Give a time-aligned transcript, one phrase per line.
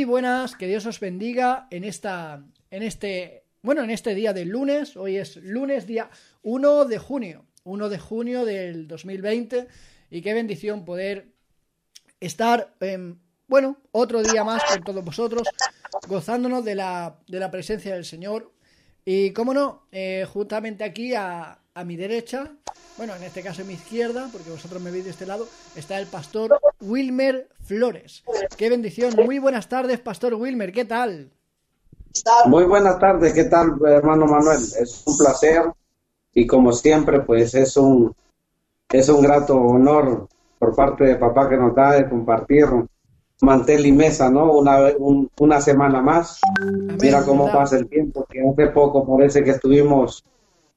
[0.00, 4.48] Muy buenas, que Dios os bendiga en esta en este bueno, en este día del
[4.48, 6.08] lunes, hoy es lunes día
[6.40, 9.68] 1 de junio, 1 de junio del 2020
[10.10, 11.34] y qué bendición poder
[12.18, 12.74] estar
[13.46, 15.46] bueno, otro día más con todos vosotros
[16.08, 18.54] gozándonos de la de la presencia del Señor.
[19.04, 22.56] Y cómo no, eh, justamente aquí a, a mi derecha,
[22.96, 25.46] bueno, en este caso a mi izquierda, porque vosotros me veis de este lado,
[25.76, 28.22] está el pastor Wilmer Flores.
[28.56, 29.14] Qué bendición.
[29.24, 31.30] Muy buenas tardes, pastor Wilmer, ¿qué tal?
[32.46, 34.58] Muy buenas tardes, ¿qué tal, hermano Manuel?
[34.58, 35.62] Es un placer
[36.34, 38.14] y como siempre, pues es un
[38.92, 42.66] es un grato honor por parte de papá que nos da de compartir
[43.42, 44.52] mantel y mesa, ¿no?
[44.52, 44.92] Una,
[45.38, 46.40] una semana más.
[47.00, 50.24] Mira cómo pasa el tiempo, que hace poco parece que estuvimos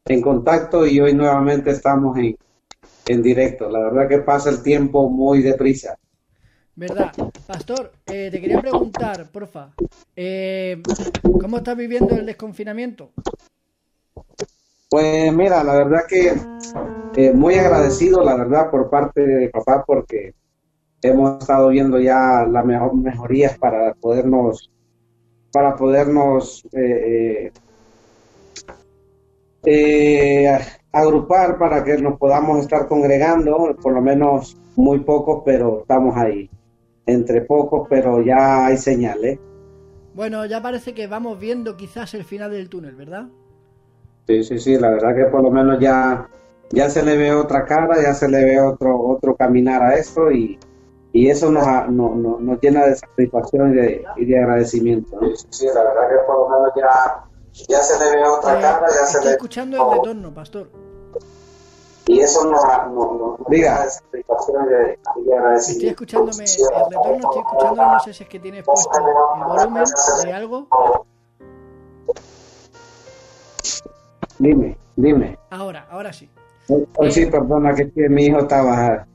[0.06, 2.36] en contacto y hoy nuevamente estamos en,
[3.08, 3.70] en directo.
[3.70, 5.98] La verdad que pasa el tiempo muy deprisa.
[6.76, 7.14] ¿Verdad?
[7.46, 9.74] Pastor, eh, te quería preguntar, porfa,
[10.16, 10.82] eh,
[11.40, 13.12] ¿cómo estás viviendo el desconfinamiento?
[14.90, 16.34] Pues mira, la verdad que
[17.16, 20.34] eh, muy agradecido, la verdad, por parte de papá, porque
[21.02, 24.72] hemos estado viendo ya las mejor, mejorías para podernos,
[25.52, 26.68] para podernos
[30.92, 36.50] agrupar, para que nos podamos estar congregando, por lo menos muy pocos, pero estamos ahí
[37.06, 39.40] entre pocos, pero ya hay señales.
[40.14, 43.26] Bueno, ya parece que vamos viendo quizás el final del túnel, ¿verdad?
[44.28, 46.30] Sí, sí, sí, la verdad que por lo menos ya,
[46.70, 50.32] ya se le ve otra cara, ya se le ve otro, otro caminar a esto
[50.32, 50.58] y,
[51.12, 55.20] y eso nos, nos, nos, llena de satisfacción y de, y de agradecimiento.
[55.36, 57.26] Sí, sí, la verdad que por lo menos ya,
[57.68, 59.32] ya se le ve otra eh, cara, ya se le...
[59.32, 60.70] escuchando el retorno, pastor.
[62.06, 64.20] Y eso nos, nos diga Estoy
[65.88, 69.84] escuchándome el retorno, estoy escuchando, no sé si es que tienes puesto el volumen
[70.24, 70.68] de algo.
[74.40, 75.38] Dime, dime.
[75.52, 76.30] Ahora, ahora sí.
[76.68, 79.06] Oh, sí, perdona, que mi hijo estaba...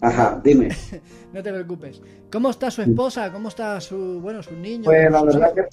[0.00, 0.68] Ajá, dime.
[1.32, 2.00] no te preocupes.
[2.30, 3.32] ¿Cómo está su esposa?
[3.32, 4.86] ¿Cómo está su, bueno, sus niños?
[4.86, 5.68] Pues la verdad que...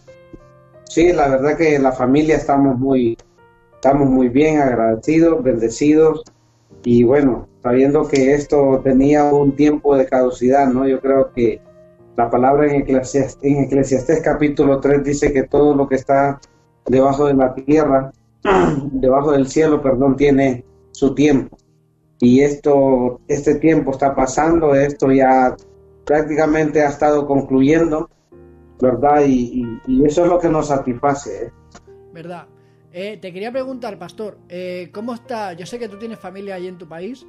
[0.85, 3.17] Sí, la verdad que la familia estamos muy,
[3.73, 6.23] estamos muy bien, agradecidos, bendecidos
[6.83, 10.87] y bueno, sabiendo que esto tenía un tiempo de caducidad, ¿no?
[10.87, 11.59] Yo creo que
[12.15, 16.39] la palabra en Eclesiastés, en Eclesiastés capítulo 3 dice que todo lo que está
[16.85, 18.11] debajo de la tierra,
[18.91, 21.57] debajo del cielo, perdón, tiene su tiempo.
[22.19, 25.55] Y esto, este tiempo está pasando, esto ya
[26.05, 28.09] prácticamente ha estado concluyendo,
[28.79, 29.23] ¿verdad?
[29.25, 29.65] Y,
[30.05, 31.45] eso es lo que nos satisface.
[31.45, 31.51] ¿eh?
[32.13, 32.47] ¿Verdad?
[32.91, 35.53] Eh, te quería preguntar, Pastor, eh, ¿cómo está?
[35.53, 37.25] Yo sé que tú tienes familia ahí en tu país.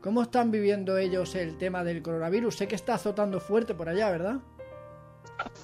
[0.00, 2.56] ¿Cómo están viviendo ellos el tema del coronavirus?
[2.56, 4.40] Sé que está azotando fuerte por allá, ¿verdad?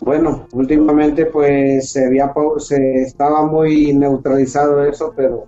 [0.00, 5.46] Bueno, últimamente pues se, había, se estaba muy neutralizado eso, pero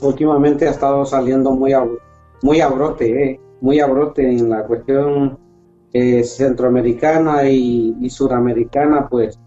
[0.00, 1.86] últimamente ha estado saliendo muy a,
[2.42, 5.38] muy a brote, eh, muy a brote en la cuestión
[5.92, 9.38] centroamericana y, y suramericana, pues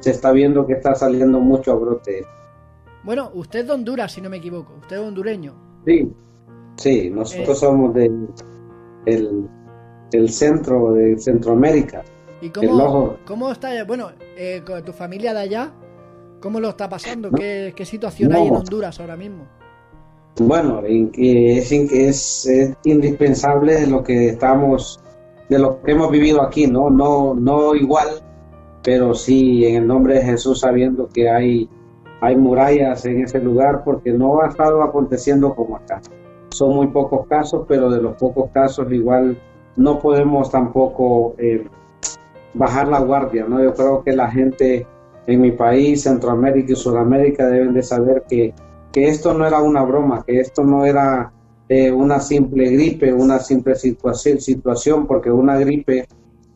[0.00, 2.24] se está viendo que está saliendo mucho a brote.
[3.02, 4.74] Bueno, usted es de Honduras, si no me equivoco.
[4.80, 5.54] Usted es hondureño.
[5.86, 6.12] Sí,
[6.76, 7.60] sí, nosotros eh.
[7.60, 8.28] somos del
[9.06, 12.04] el, centro de Centroamérica.
[12.40, 15.72] ¿Y cómo, cómo está, bueno, eh, con tu familia de allá,
[16.40, 17.30] cómo lo está pasando?
[17.30, 19.46] ¿Qué, situación hay en Honduras ahora mismo?
[20.40, 25.00] Bueno, es, es, es indispensable lo que estamos,
[25.48, 26.90] de lo que hemos vivido aquí, ¿no?
[26.90, 28.08] No, no igual,
[28.82, 31.68] pero sí en el nombre de Jesús sabiendo que hay
[32.20, 36.00] hay murallas en ese lugar porque no ha estado aconteciendo como acá.
[36.50, 39.38] Son muy pocos casos, pero de los pocos casos igual
[39.76, 41.64] no podemos tampoco eh,
[42.54, 43.62] bajar la guardia, ¿no?
[43.62, 44.86] Yo creo que la gente
[45.26, 48.54] en mi país, Centroamérica y Sudamérica deben de saber que,
[48.90, 51.32] que esto no era una broma, que esto no era
[51.68, 56.06] eh, una simple gripe, una simple situación, situación, porque una gripe,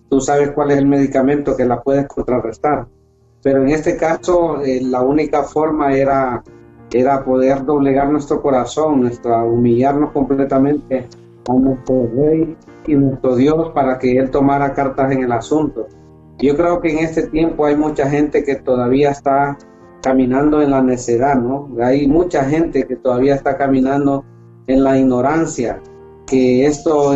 [0.09, 2.87] tú sabes cuál es el medicamento que la puedes contrarrestar
[3.43, 6.43] pero en este caso eh, la única forma era,
[6.93, 11.09] era poder doblegar nuestro corazón, nuestra, humillarnos completamente
[11.49, 15.89] a nuestro Rey y nuestro Dios para que Él tomara cartas en el asunto.
[16.39, 19.59] Yo creo que en este tiempo hay mucha gente que todavía está
[20.03, 21.69] caminando en la necedad, ¿no?
[21.83, 24.25] Hay mucha gente que todavía está caminando
[24.67, 25.81] en la ignorancia,
[26.27, 27.15] que esto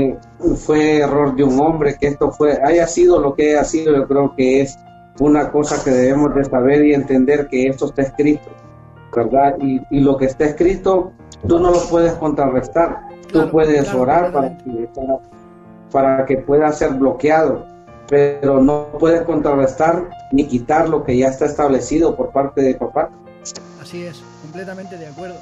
[0.56, 4.06] fue error de un hombre, que esto fue, haya sido lo que haya sido, yo
[4.06, 4.76] creo que es
[5.20, 8.48] una cosa que debemos de saber y entender que esto está escrito,
[9.14, 9.56] ¿verdad?
[9.60, 11.12] Y, y lo que está escrito,
[11.48, 14.88] tú no lo puedes contrarrestar, tú puedes orar para, que,
[15.90, 17.66] para, que pueda ser bloqueado,
[18.08, 23.10] pero no puedes contrarrestar ni quitar lo que ya está establecido por parte de papá.
[23.80, 25.36] Así es, completamente de acuerdo.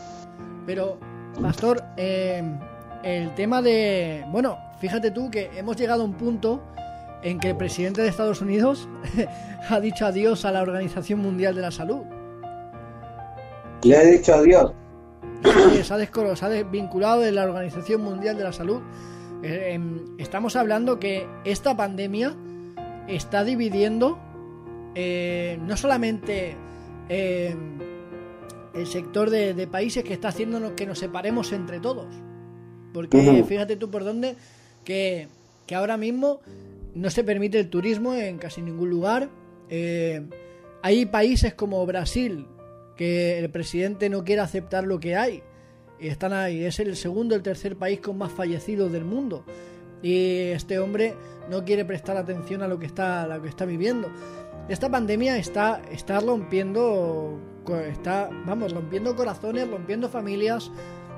[0.66, 0.96] Pero,
[1.40, 2.42] Pastor, eh,
[3.02, 4.24] el tema de...
[4.28, 6.62] Bueno, fíjate tú que hemos llegado a un punto
[7.22, 8.88] en que el presidente de Estados Unidos
[9.68, 12.02] ha dicho adiós a la Organización Mundial de la Salud.
[13.82, 14.72] Le ha dicho adiós.
[15.82, 18.80] se ha, se ha desvinculado de la Organización Mundial de la Salud.
[19.42, 22.34] Eh, em, estamos hablando que esta pandemia
[23.08, 24.18] está dividiendo
[24.94, 26.56] eh, no solamente
[28.74, 32.06] el sector de, países que está haciendo que nos separemos entre todos.
[32.92, 34.36] Porque fíjate tú por dónde
[34.84, 35.28] que,
[35.66, 36.40] que, ahora mismo
[36.94, 39.30] no se permite el turismo en casi ningún lugar.
[39.68, 40.22] Eh,
[40.82, 42.46] hay países como Brasil
[42.96, 45.42] que el presidente no quiere aceptar lo que hay.
[45.98, 46.64] Y están ahí.
[46.64, 49.44] Es el segundo, el tercer país con más fallecidos del mundo.
[50.02, 51.14] Y este hombre
[51.50, 54.08] no quiere prestar atención a lo que está, lo que está viviendo.
[54.68, 57.38] Esta pandemia está, está rompiendo,
[57.86, 60.70] está, vamos, rompiendo corazones, rompiendo familias,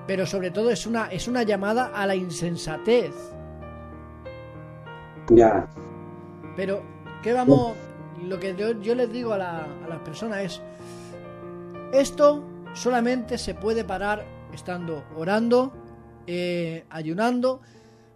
[0.06, 3.14] pero sobre todo es una, es una llamada a la insensatez.
[5.30, 5.68] Ya.
[6.56, 6.82] Pero,
[7.22, 7.74] ¿qué vamos?
[8.22, 10.62] Lo que yo, les digo a, la, a las personas es,
[11.92, 12.44] esto
[12.74, 15.72] solamente se puede parar estando orando,
[16.26, 17.60] eh, ayunando,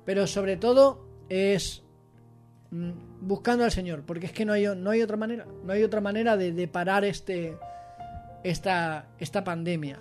[0.04, 1.82] pero sobre todo es
[2.70, 2.90] mm,
[3.20, 6.00] buscando al Señor, porque es que no hay, no hay otra manera, no hay otra
[6.00, 7.56] manera de, parar este,
[8.42, 9.98] esta, esta pandemia.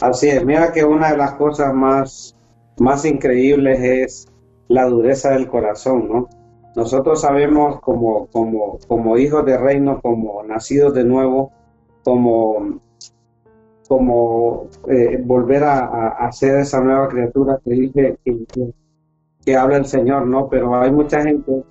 [0.00, 2.36] Así es, mira que una de las cosas más,
[2.78, 4.28] más increíbles es
[4.68, 6.28] la dureza del corazón, ¿no?
[6.74, 11.50] Nosotros sabemos como, como, como hijos de reino, como nacidos de nuevo,
[12.04, 12.80] como,
[13.88, 18.18] como eh, volver a, a, ser esa nueva criatura que dice
[19.44, 20.48] que, habla el Señor, ¿no?
[20.50, 21.64] Pero hay mucha gente.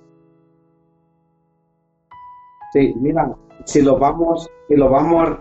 [2.72, 3.32] Sí, mira,
[3.66, 5.38] si lo vamos, si lo vamos,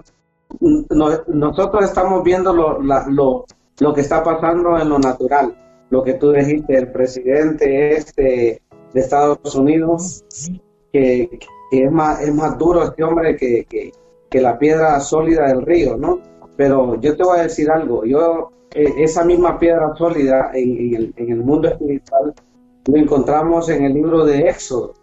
[1.27, 3.45] nosotros estamos viendo lo, lo,
[3.79, 5.55] lo que está pasando en lo natural,
[5.91, 8.61] lo que tú dijiste, el presidente este
[8.93, 10.23] de Estados Unidos,
[10.91, 11.39] que,
[11.71, 13.91] es, más, es más duro este hombre que, que,
[14.41, 16.19] la piedra sólida del río, ¿no?
[16.57, 21.13] Pero yo te voy a decir algo, yo eh, esa misma piedra sólida en, el,
[21.15, 22.33] en el mundo espiritual
[22.85, 24.93] lo encontramos en el libro de Éxodo,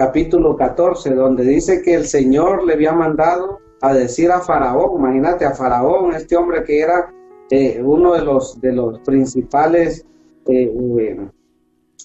[0.00, 5.44] capítulo 14, donde dice que el Señor le había mandado a decir a Faraón, imagínate
[5.44, 7.12] a Faraón, este hombre que era
[7.50, 10.06] eh, uno de los, de los principales
[10.46, 11.18] eh,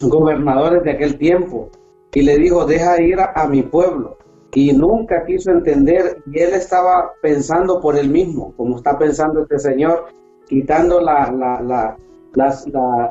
[0.01, 1.69] gobernadores de aquel tiempo
[2.13, 4.17] y le dijo, deja ir a, mi pueblo.
[4.53, 9.57] Y nunca quiso entender y él estaba pensando por él mismo, como está pensando este
[9.57, 10.07] señor,
[10.49, 11.97] quitando la, la, la,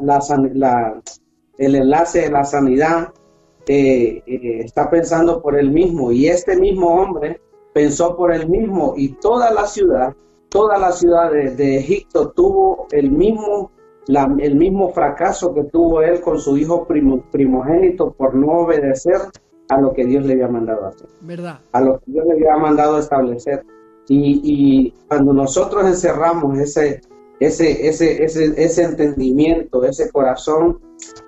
[0.03, 1.03] la
[1.57, 3.09] el enlace de la sanidad,
[3.67, 6.13] eh, eh, está pensando por él mismo.
[6.13, 7.41] Y este mismo hombre
[7.73, 10.15] pensó por él mismo y toda la ciudad,
[10.49, 13.71] toda la ciudad de, de Egipto tuvo el mismo
[14.07, 19.17] el mismo fracaso que tuvo él con su hijo primogénito por no obedecer
[19.69, 21.09] a lo que Dios le había mandado hacer.
[21.23, 21.61] ¿Verdad?
[21.73, 23.65] A lo que Dios le había mandado establecer.
[24.07, 27.01] Y, cuando nosotros encerramos ese,
[27.41, 30.79] ese, ese, ese, ese entendimiento, ese corazón,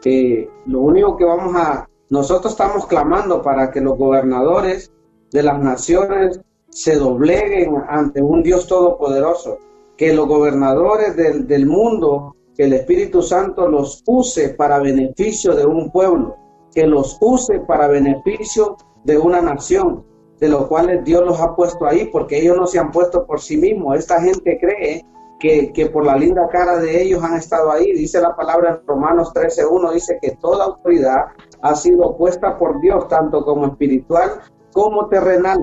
[0.04, 4.92] eh, lo único que vamos a, nosotros estamos clamando para que los gobernadores
[5.32, 9.58] de las naciones se dobleguen ante un Dios todopoderoso,
[9.96, 15.66] que los gobernadores del, del mundo que el Espíritu Santo los use para beneficio de
[15.66, 16.36] un pueblo,
[16.72, 20.04] que los use para beneficio de una nación,
[20.40, 23.40] de los cuales Dios los ha puesto ahí, porque ellos no se han puesto por
[23.40, 23.98] sí mismos.
[23.98, 25.04] Esta gente cree
[25.38, 27.92] que, que por la linda cara de ellos han estado ahí.
[27.92, 31.26] Dice la palabra en Romanos 13.1, dice que toda autoridad
[31.62, 34.40] ha sido puesta por Dios, tanto como espiritual
[34.72, 35.58] como terrenal.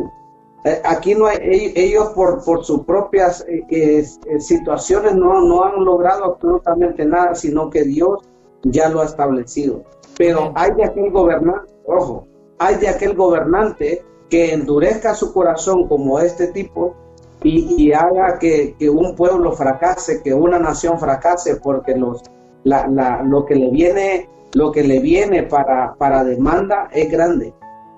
[0.65, 5.83] Eh, aquí no hay, ellos por, por sus propias eh, eh, situaciones no, no han
[5.83, 8.21] logrado absolutamente nada, sino que Dios
[8.63, 9.83] ya lo ha establecido.
[10.17, 12.27] Pero hay de aquel gobernante, ojo,
[12.59, 16.95] hay de aquel gobernante que endurezca su corazón como este tipo
[17.43, 22.21] y, haga que, un pueblo fracase, que una nación fracase, porque los,
[22.63, 27.53] la, la, lo que le viene, lo que le viene para, para demanda es grande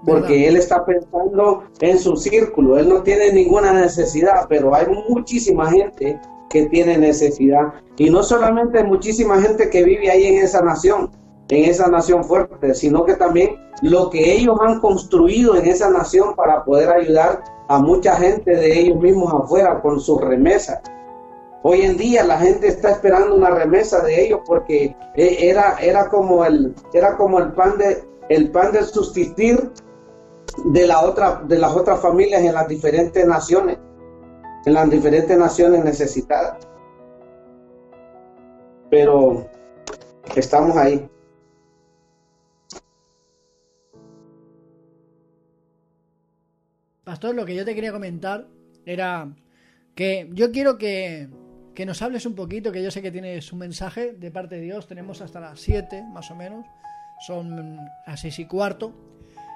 [0.05, 5.71] porque él está pensando en su círculo, él no tiene ninguna necesidad, pero hay muchísima
[5.71, 11.09] gente que tiene necesidad y no solamente muchísima gente que vive ahí en esa nación,
[11.49, 16.35] en esa nación fuerte, sino que también lo que ellos han construido en esa nación
[16.35, 20.81] para poder ayudar a mucha gente de ellos mismos afuera con sus remesas.
[21.63, 26.09] Hoy en día la gente está esperando una remesa de ellos porque eh, era, era,
[26.09, 29.71] como, el, era como el pan de, el pan del subsistir
[30.65, 33.79] de, la otra, de las otras familias en las diferentes naciones,
[34.65, 36.57] en las diferentes naciones necesitadas.
[38.89, 39.45] Pero
[40.35, 41.09] estamos ahí.
[47.15, 48.45] Pastor, lo que yo te quería comentar
[48.85, 49.29] era
[49.95, 51.29] que yo quiero que,
[51.73, 54.63] que nos hables un poquito, que yo sé que tienes un mensaje de parte de
[54.63, 56.65] Dios, tenemos hasta las 7 más o menos,
[57.25, 58.93] son las 6 y cuarto.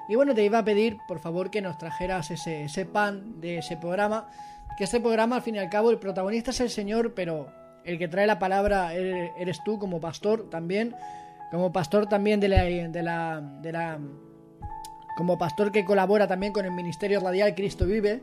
[0.08, 3.58] Y bueno, te iba a pedir, por favor, que nos trajeras ese, ese pan de
[3.58, 4.30] ese programa,
[4.78, 7.52] que este programa, al fin y al cabo, el protagonista es el Señor, pero
[7.84, 10.96] el que trae la palabra eres tú como pastor también,
[11.50, 13.98] como pastor también de la, de la, de la
[15.16, 18.22] como pastor que colabora también con el Ministerio Radial Cristo Vive,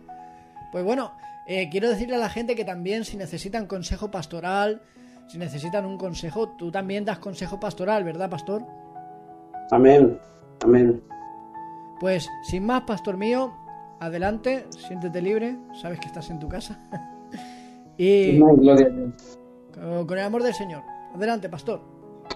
[0.71, 1.11] pues bueno,
[1.47, 4.81] eh, quiero decirle a la gente que también si necesitan consejo pastoral,
[5.27, 8.63] si necesitan un consejo, tú también das consejo pastoral, ¿verdad, pastor?
[9.71, 10.19] Amén,
[10.63, 11.01] amén.
[11.99, 13.53] Pues sin más, pastor mío,
[13.99, 16.79] adelante, siéntete libre, sabes que estás en tu casa.
[17.97, 19.39] y gloria a Dios.
[19.73, 20.83] Con el amor del Señor.
[21.15, 21.81] Adelante, pastor.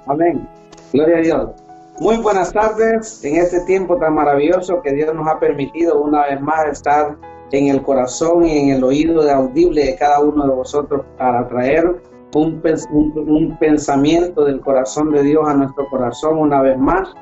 [0.08, 0.48] Amén.
[0.94, 1.71] Gloria a Dios.
[2.00, 6.42] Muy buenas tardes en este tiempo tan maravilloso que Dios nos ha permitido una vez
[6.42, 7.18] más estar
[7.52, 11.48] en el corazón y en el oído de audible de cada uno de vosotros para
[11.48, 12.02] traer
[12.34, 17.14] un, un, pensamiento del corazón de Dios a nuestro corazón una vez más.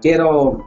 [0.00, 0.64] Quiero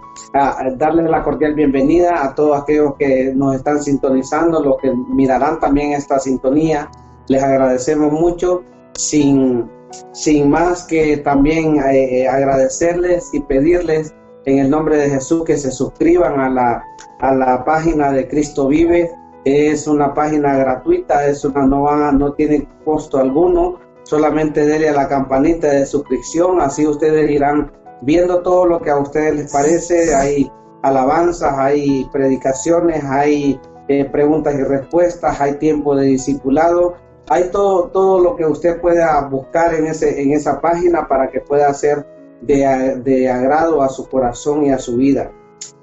[0.78, 5.94] darles la cordial bienvenida a todos aquellos que nos están sintonizando, los que mirarán también
[5.94, 6.90] esta sintonía.
[7.28, 8.64] Les agradecemos mucho.
[8.98, 9.70] Sin
[10.12, 14.14] sin más que también eh, eh, agradecerles y pedirles
[14.46, 16.84] en el nombre de Jesús que se suscriban a la,
[17.20, 19.12] a la página de Cristo Vive.
[19.44, 25.08] Es una página gratuita, es una no, no tiene costo alguno, solamente denle a la
[25.08, 27.72] campanita de suscripción, así ustedes irán
[28.02, 30.16] viendo todo lo que a ustedes les parece.
[30.16, 36.96] Hay alabanzas, hay predicaciones, hay eh, preguntas y respuestas, hay tiempo de discipulado
[37.30, 41.42] hay todo, todo lo que usted pueda buscar en, ese, en esa página para que
[41.42, 42.06] pueda ser
[42.42, 45.32] de, agrado a su corazón y a su vida.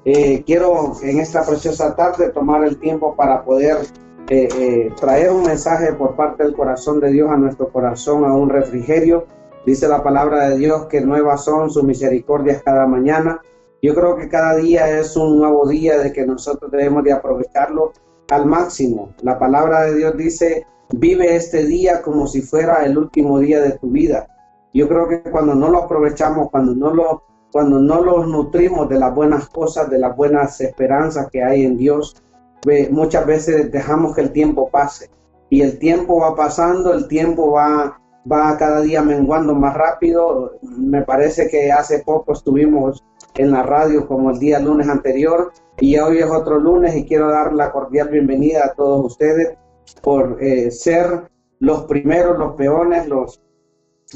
[0.04, 3.78] Eh, quiero en esta preciosa tarde tomar el tiempo para poder
[4.28, 8.34] eh, eh, traer un mensaje por parte del corazón de Dios a nuestro corazón, a
[8.34, 9.26] un refrigerio.
[9.66, 13.40] Dice la palabra de Dios que nuevas son sus misericordias cada mañana.
[13.80, 17.92] Yo creo que cada día es un nuevo día de que nosotros debemos de aprovecharlo
[18.30, 19.12] al máximo.
[19.22, 23.78] La palabra de Dios dice Vive este día como si fuera el último día de
[23.78, 24.26] tu vida.
[24.74, 28.98] Yo creo que cuando no lo aprovechamos, cuando no lo, cuando no los nutrimos de
[28.98, 32.22] las buenas cosas, de las buenas esperanzas que hay en Dios,
[32.90, 35.10] muchas veces dejamos que el tiempo pase.
[35.48, 37.98] Y el tiempo va pasando, el tiempo va,
[38.30, 40.58] va cada día menguando más rápido.
[40.62, 43.02] Me parece que hace poco estuvimos
[43.34, 47.30] en la radio como el día lunes anterior y hoy es otro lunes y quiero
[47.30, 49.56] dar la cordial bienvenida a todos ustedes
[50.02, 53.40] por eh, ser los primeros, los peones, los,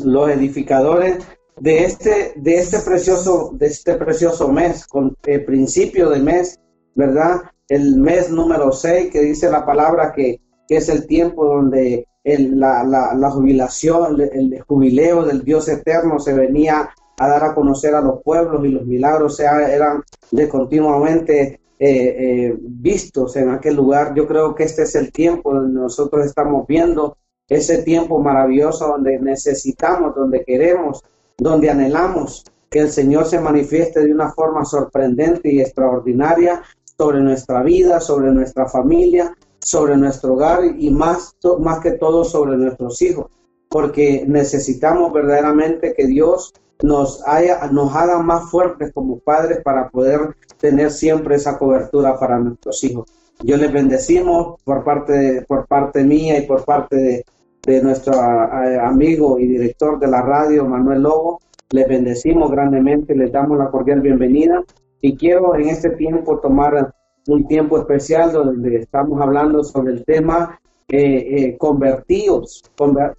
[0.03, 1.19] los edificadores
[1.59, 6.61] de este, de este precioso, de este precioso mes, con el principio de mes,
[6.95, 7.43] ¿verdad?
[7.69, 13.31] El mes número 6, que dice la palabra que, es el tiempo donde la, la,
[13.31, 18.65] jubilación, el, jubileo del Dios eterno se venía a dar a conocer a los pueblos
[18.65, 22.17] y los milagros eran de continuamente eh,
[22.49, 24.15] eh, vistos en aquel lugar.
[24.15, 27.17] Yo creo que este es el tiempo donde nosotros estamos viendo
[27.49, 31.03] ese tiempo maravilloso donde necesitamos, donde queremos,
[31.37, 36.63] donde anhelamos que el Señor se manifieste de una forma sorprendente y extraordinaria
[36.97, 42.57] sobre nuestra vida, sobre nuestra familia, sobre nuestro hogar y más, más que todo sobre
[42.57, 43.31] nuestros hijos,
[43.69, 50.37] porque necesitamos verdaderamente que Dios nos, haya, nos haga más fuertes como padres para poder
[50.59, 53.07] tener siempre esa cobertura para nuestros hijos.
[53.43, 57.25] Yo les bendecimos por parte, por parte mía y por parte de,
[57.67, 61.41] de nuestro amigo y director de la radio, Manuel Lobo.
[61.71, 64.63] Les bendecimos grandemente, les damos la cordial bienvenida
[65.01, 66.95] y quiero en este tiempo tomar
[67.27, 72.63] un tiempo especial donde estamos hablando sobre el tema eh, eh convertidos,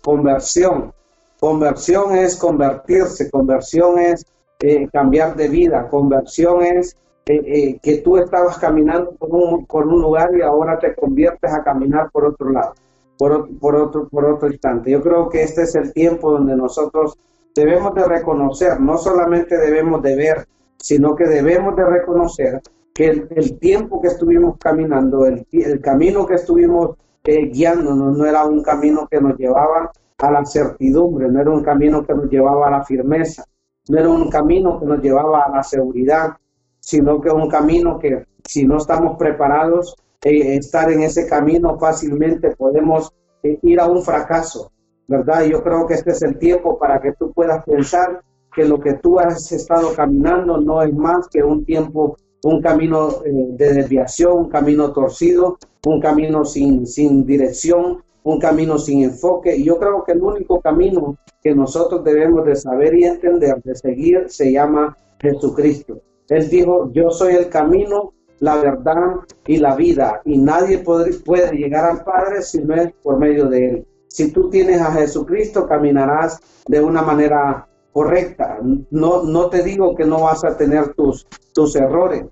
[0.01, 0.93] conversión.
[1.39, 4.25] Conversión es convertirse, conversión es
[4.59, 6.95] eh, cambiar de vida, conversión es
[7.27, 12.09] eh, eh, que tú estabas caminando por un, lugar y ahora te conviertes a caminar
[12.11, 12.73] por otro lado,
[13.17, 14.91] por, por, otro, por otro instante.
[14.91, 17.17] Yo creo que este es el tiempo donde nosotros
[17.53, 22.61] debemos de reconocer, no solamente debemos de ver, sino que debemos de reconocer
[22.93, 28.45] que el, tiempo que estuvimos caminando, el, el camino que estuvimos eh, guiándonos, no era
[28.45, 32.67] un camino que nos llevaba a la certidumbre, no era un camino que nos llevaba
[32.67, 33.45] a la firmeza,
[33.89, 36.35] no era un camino que nos llevaba a la seguridad,
[36.79, 42.55] sino que un camino que si no estamos preparados, eh, estar en ese camino fácilmente
[42.55, 44.71] podemos eh, ir a un fracaso,
[45.07, 45.45] ¿verdad?
[45.45, 48.21] Yo creo que este es el tiempo para que tú puedas pensar
[48.55, 53.09] que lo que tú has estado caminando no es más que un tiempo, un camino
[53.23, 59.55] eh, de desviación, un camino torcido, un camino sin, sin dirección, un camino sin enfoque.
[59.55, 63.75] Y yo creo que el único camino que nosotros debemos de saber y entender, de
[63.75, 66.01] seguir, se llama Jesucristo.
[66.27, 71.89] Él dijo, yo soy el camino, la verdad y la vida, y nadie puede, llegar
[71.89, 73.87] al Padre si no es por medio de Él.
[74.09, 78.59] Si tú tienes a Jesucristo, caminarás de una manera correcta.
[78.91, 82.25] No, no te digo que no vas a tener tus, tus errores,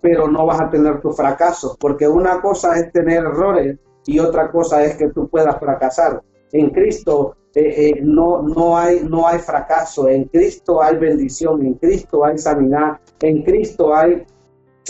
[0.00, 4.50] pero no vas a tener tus fracasos, porque una cosa es tener errores y otra
[4.50, 6.22] cosa es que tú puedas fracasar.
[6.52, 11.74] En Cristo eh, eh, no, no, hay, no hay fracaso, en Cristo hay bendición, en
[11.74, 14.24] Cristo hay sanidad, en Cristo hay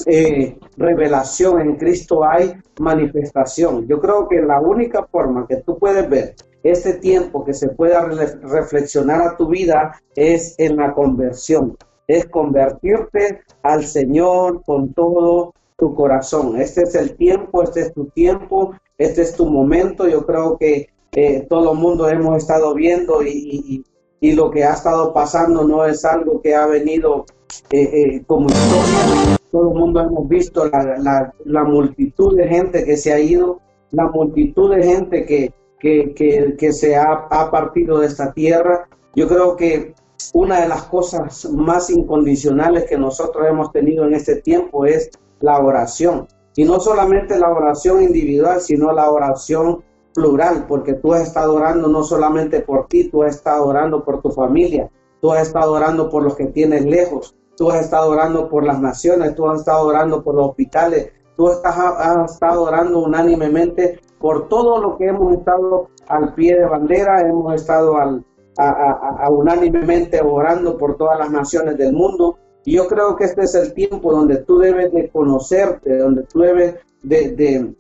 [0.07, 3.87] eh, revelación, en Cristo hay manifestación.
[3.87, 8.09] Yo creo que la única forma que tú puedes ver este tiempo que se pueda
[8.43, 11.77] reflexionar a tu vida es en la conversión,
[12.07, 16.61] es convertirte al Señor con todo tu corazón.
[16.61, 20.09] Este es el tiempo, este es tu tiempo, este es tu momento.
[20.09, 23.85] Yo creo que eh, todo el mundo hemos estado viendo y,
[24.23, 27.27] lo que ha estado pasando no es algo que ha venido
[27.71, 29.37] eh, eh, como historia.
[29.51, 34.75] Todo el mundo hemos visto la, multitud de gente que se ha ido, la multitud
[34.75, 38.89] de gente que, que, que, se ha, ha, partido de esta tierra.
[39.17, 39.93] Yo creo que
[40.33, 45.59] una de las cosas más incondicionales que nosotros hemos tenido en este tiempo es la
[45.59, 46.29] oración.
[46.55, 49.83] Y no solamente la oración individual, sino la oración
[50.15, 54.21] plural, porque tú has estado orando no solamente por ti, tú has estado orando por
[54.21, 54.91] tu familia,
[55.21, 58.81] tú has estado orando por los que tienes lejos, tú has estado orando por las
[58.81, 64.81] naciones, tú has estado orando por los hospitales, tú has estado orando unánimemente por todo
[64.81, 68.25] lo que hemos estado al pie de bandera, hemos estado al,
[68.59, 72.39] a, unánimemente orando por todas las naciones del mundo.
[72.65, 76.77] Yo creo que este es el tiempo donde tú debes de conocerte, donde tú debes
[77.03, 77.75] de,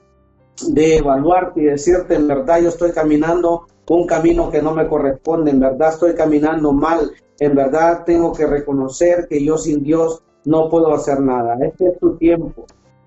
[0.68, 5.50] de, evaluarte y decirte, en verdad yo estoy caminando un camino que no me corresponde,
[5.50, 10.68] en verdad estoy caminando mal, en verdad tengo que reconocer que yo sin Dios no
[10.68, 11.56] puedo hacer nada.
[11.60, 12.64] Este es tu tiempo,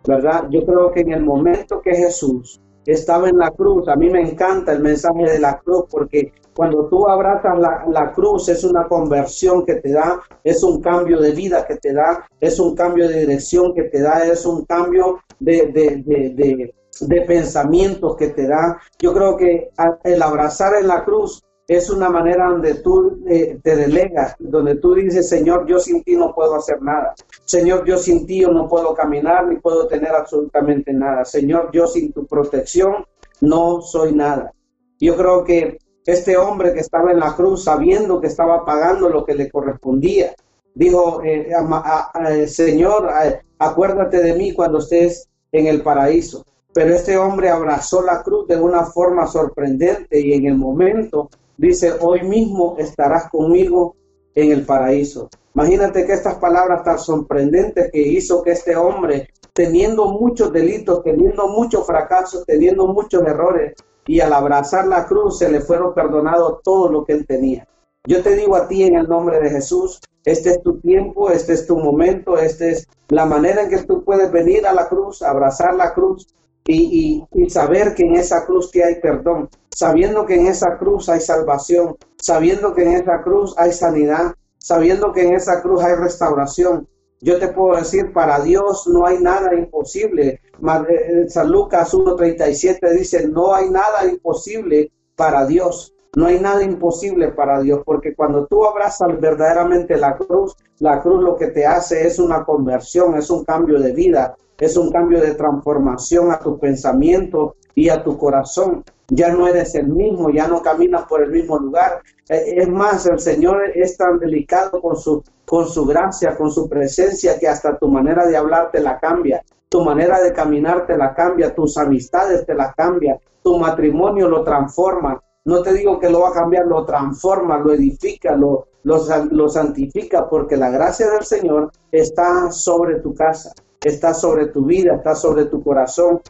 [0.07, 0.45] ¿verdad?
[0.49, 3.87] Yo creo que en el momento que Jesús estaba en la cruz.
[3.87, 8.47] A mí me encanta el mensaje de la cruz porque cuando tú abrazas la, cruz
[8.49, 12.59] es una conversión que te da, es un cambio de vida que te da, es
[12.59, 18.29] un cambio de dirección que te da, es un cambio de, de, de pensamientos que
[18.29, 18.79] te da.
[18.99, 19.69] Yo creo que
[20.03, 24.93] el abrazar en la cruz es una manera donde tú eh, te delegas, donde tú
[24.93, 27.15] dices, Señor, yo sin ti no puedo hacer nada.
[27.45, 31.25] Señor, yo sin ti no puedo caminar ni puedo tener absolutamente nada.
[31.25, 33.05] Señor, yo sin tu protección
[33.41, 34.53] no soy nada.
[34.99, 39.25] Yo creo que este hombre que estaba en la cruz, sabiendo que estaba pagando lo
[39.25, 40.35] que le correspondía,
[40.75, 43.09] dijo, eh, Señor,
[43.57, 46.45] acuérdate de mí cuando estés en el paraíso.
[46.73, 51.93] Pero este hombre abrazó la cruz de una forma sorprendente y en el momento dice,
[51.99, 53.95] hoy mismo estarás conmigo
[54.33, 55.29] en el paraíso.
[55.55, 61.47] Imagínate que estas palabras tan sorprendentes que hizo que este hombre, teniendo muchos delitos, teniendo
[61.47, 63.73] muchos fracasos, teniendo muchos errores,
[64.07, 67.67] y al abrazar la cruz se le fueron perdonados todo lo que él tenía.
[68.07, 71.53] Yo te digo a ti en el nombre de Jesús, este es tu tiempo, este
[71.53, 75.21] es tu momento, esta es la manera en que tú puedes venir a la cruz,
[75.21, 76.27] abrazar la cruz
[76.67, 81.21] y, saber que en esa cruz que hay perdón, sabiendo que en esa cruz hay
[81.21, 86.87] salvación, sabiendo que en esa cruz hay sanidad, sabiendo que en esa cruz hay restauración.
[87.21, 90.41] Yo te puedo decir, para Dios no hay nada imposible.
[90.89, 95.94] Eh, San Lucas 1.37 dice, no hay nada imposible para Dios.
[96.15, 101.21] No hay nada imposible para Dios, porque cuando tú abrazas verdaderamente la cruz, la cruz
[101.21, 105.19] lo que te hace es una conversión, es un cambio de vida, es un cambio
[105.19, 108.83] de transformación a tu pensamiento y a tu corazón.
[109.09, 112.01] Ya no eres el mismo, ya no caminas por el mismo lugar.
[112.29, 116.67] Eh, es más, el Señor es tan delicado con su, con su gracia, con su
[116.69, 120.97] presencia, que hasta tu manera de hablar te la cambia, tu manera de caminar te
[120.97, 125.21] la cambia, tus amistades te la cambia, tu matrimonio lo transforma.
[125.45, 128.99] No te digo que lo va a cambiar, lo transforma, lo edifica, lo, lo,
[129.31, 133.53] lo santifica, porque la gracia del Señor está sobre tu casa
[133.85, 136.21] está sobre tu vida, está sobre tu corazón.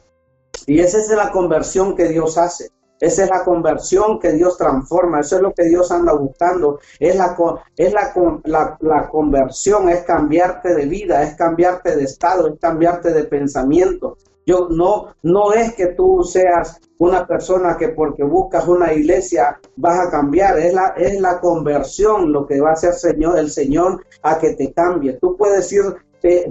[0.68, 2.70] Y esa es la conversión que Dios hace.
[3.00, 6.80] Esa es la conversión que Dios transforma, eso es lo que Dios anda buscando.
[7.00, 7.36] Es la,
[7.76, 8.14] es la,
[8.46, 14.18] la, la, conversión, es cambiarte de vida, es cambiarte de estado, es cambiarte de pensamiento.
[14.46, 20.08] Yo no, no es que tú seas una persona que porque buscas una iglesia vas
[20.08, 24.06] a cambiar, es la, es la conversión lo que va a hacer Señor, el Señor
[24.22, 25.14] a que te cambie.
[25.14, 25.84] Tú puedes ir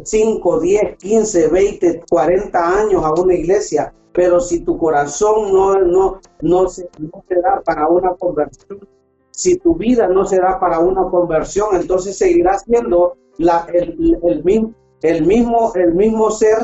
[0.03, 6.21] 5, 10, 15, 20, 40 años a una iglesia, pero si tu corazón no, no,
[6.43, 8.81] no, se, no da para una conversión,
[9.31, 14.43] si tu vida no se da para una conversión, entonces seguirás siendo la, el, el,
[15.03, 16.59] el, mismo, el mismo ser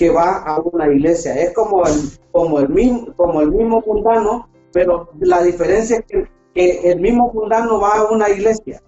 [0.00, 1.34] que va a una iglesia.
[1.34, 1.92] Es como el,
[2.32, 7.30] como el, mismo, como el mismo mundano, pero la diferencia es que, que el mismo
[7.34, 8.82] mundano va a una iglesia,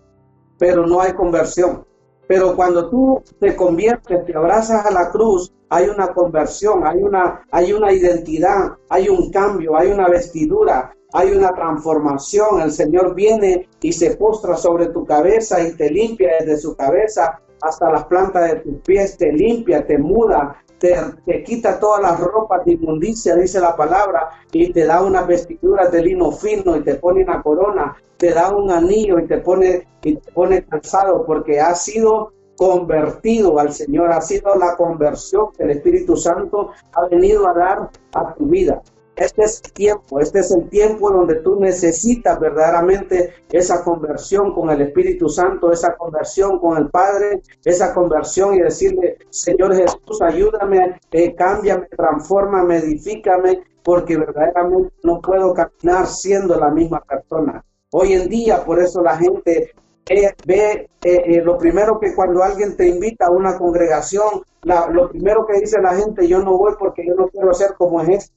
[0.57, 1.85] pero no hay conversión.
[2.27, 7.42] Pero cuando tú te conviertes, te abrazas a la cruz, hay una conversión, hay una,
[7.51, 12.62] hay una identidad, hay un cambio, hay una vestidura, hay una transformación.
[12.62, 17.38] El Señor viene y se postra sobre tu cabeza y te limpia desde su cabeza
[17.62, 22.64] hasta las plantas de tus pies, te limpia, te muda, te, quita todas las ropas
[22.64, 26.97] de inmundicia, dice la palabra, y te da unas vestiduras de lino fino y te
[26.97, 31.59] pone una corona te da un anillo y te pone, y te pone calzado porque
[31.59, 37.49] ha sido convertido al Señor, ha sido la conversión que el Espíritu Santo ha venido
[37.49, 38.81] a dar a tu vida.
[39.16, 44.70] Este es el tiempo, este es el tiempo donde tú necesitas verdaderamente esa conversión con
[44.70, 50.98] el Espíritu Santo, esa conversión con el Padre, esa conversión y decirle, Señor Jesús, ayúdame,
[51.11, 57.62] eh, cámbiame, transfórmame, edifícame, porque verdaderamente no puedo caminar siendo la misma persona.
[57.90, 59.72] Hoy en día, por eso la gente
[60.46, 65.46] ve eh, eh, lo primero que cuando alguien te invita a una congregación, lo primero
[65.46, 68.33] que dice la gente, yo no voy porque yo no quiero ser como es.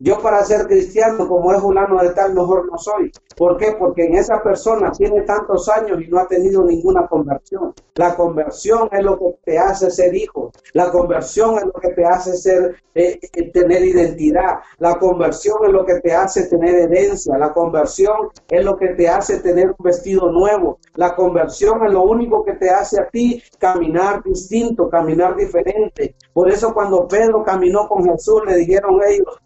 [0.00, 3.10] Yo para ser cristiano, como es fulano de tal, mejor no soy.
[3.36, 3.74] ¿Por qué?
[3.76, 7.74] Porque en esa persona tiene tantos años y no ha tenido ninguna conversión.
[7.96, 10.52] La conversión es lo que te hace ser hijo.
[10.72, 14.60] La conversión es lo que te hace ser, eh, eh, tener identidad.
[14.78, 17.36] La conversión es lo que te hace tener herencia.
[17.36, 20.78] La conversión es lo que te hace tener un vestido nuevo.
[20.94, 26.14] La conversión es lo único que te hace a ti caminar distinto, caminar diferente.
[26.32, 29.40] Por eso cuando Pedro caminó con Jesús, le dijeron ellos,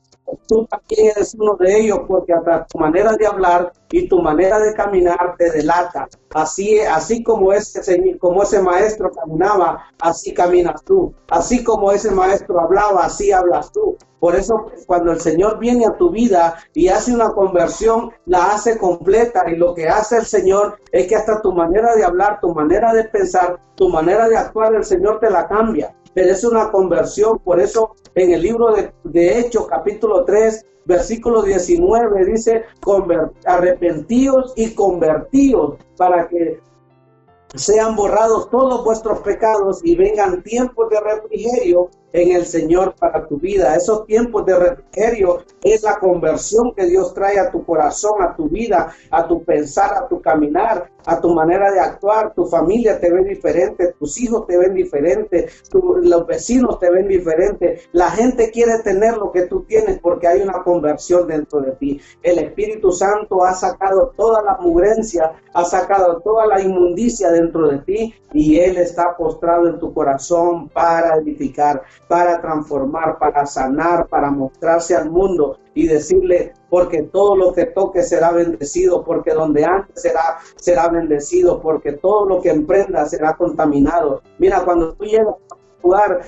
[0.47, 4.59] tú también eres uno de ellos porque hasta tu manera de hablar y tu manera
[4.59, 6.09] de caminar te delata.
[6.35, 11.15] Así, así como ese, como ese maestro caminaba, así caminas tú.
[11.29, 13.97] Así como ese maestro hablaba, así hablas tú.
[14.23, 18.79] Por eso cuando el Señor viene a tu vida y hace una conversión, la hace
[18.79, 22.55] completa y lo que hace el Señor es que hasta tu manera de hablar, tu
[22.55, 26.71] manera de pensar, tu manera de actuar, el Señor te la cambia pero es una
[26.71, 27.41] conversión.
[27.41, 32.65] Por eso en el libro de, de Hechos, capítulo 3, versículo 19, dice,
[33.45, 36.61] arrepentíos y convertíos para que
[37.57, 43.39] sean borrados todos vuestros pecados y vengan tiempos de refrigerio en el Señor para tu
[43.39, 43.75] vida.
[43.75, 48.49] Esos tiempos de refrigerio es la conversión que Dios trae a tu corazón, a tu
[48.49, 52.33] vida, a tu pensar, a tu caminar, a tu manera de actuar.
[52.35, 57.81] Tu familia te ve diferente, tus hijos te ven diferente, los vecinos te ven diferente.
[57.93, 62.01] La gente quiere tener lo que tú tienes porque hay una conversión dentro de ti.
[62.23, 67.79] El Espíritu Santo ha sacado toda la mugrencia, ha sacado toda la inmundicia dentro de
[67.79, 74.31] ti y Él está postrado en tu corazón para edificar para transformar, para sanar, para
[74.31, 80.03] mostrarse al mundo y decirle, porque todo lo que toque será bendecido, porque donde antes
[80.03, 84.23] será, será bendecido, porque todo lo que emprenda será contaminado.
[84.39, 85.37] Mira, cuando tú llegas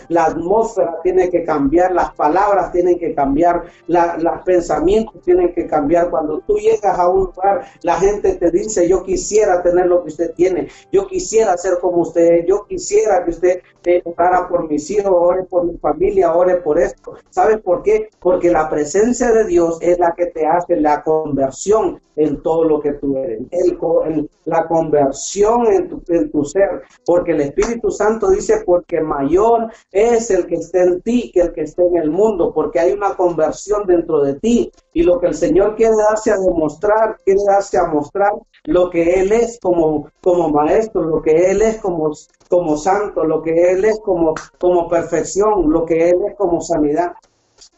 [0.09, 6.11] la atmósfera tiene que cambiar, las palabras tienen que cambiar, los pensamientos tienen que cambiar.
[6.11, 10.09] Cuando tú llegas a un lugar, la gente te dice, yo quisiera tener lo que
[10.09, 14.91] usted tiene, yo quisiera ser como usted, yo quisiera que usted te orara por mis
[14.91, 17.15] hijos, ore por mi familia, ore por esto.
[17.31, 18.09] ¿Sabes por qué?
[18.19, 22.81] Porque la presencia de Dios es la que te hace la conversión en todo lo
[22.81, 28.31] que tú eres, el, la conversión en tu, en tu ser, porque el Espíritu Santo
[28.31, 29.44] dice, porque mayor
[29.91, 32.93] es el que esté en ti que el que esté en el mundo, porque hay
[32.93, 34.73] una conversión dentro de ti.
[34.93, 38.33] Y lo que el Señor quiere darse a demostrar, quiere darse a mostrar
[38.65, 42.13] lo que Él es como, como maestro, lo que Él es como,
[42.49, 47.13] como santo, lo que Él es como, como perfección, lo que Él es como sanidad.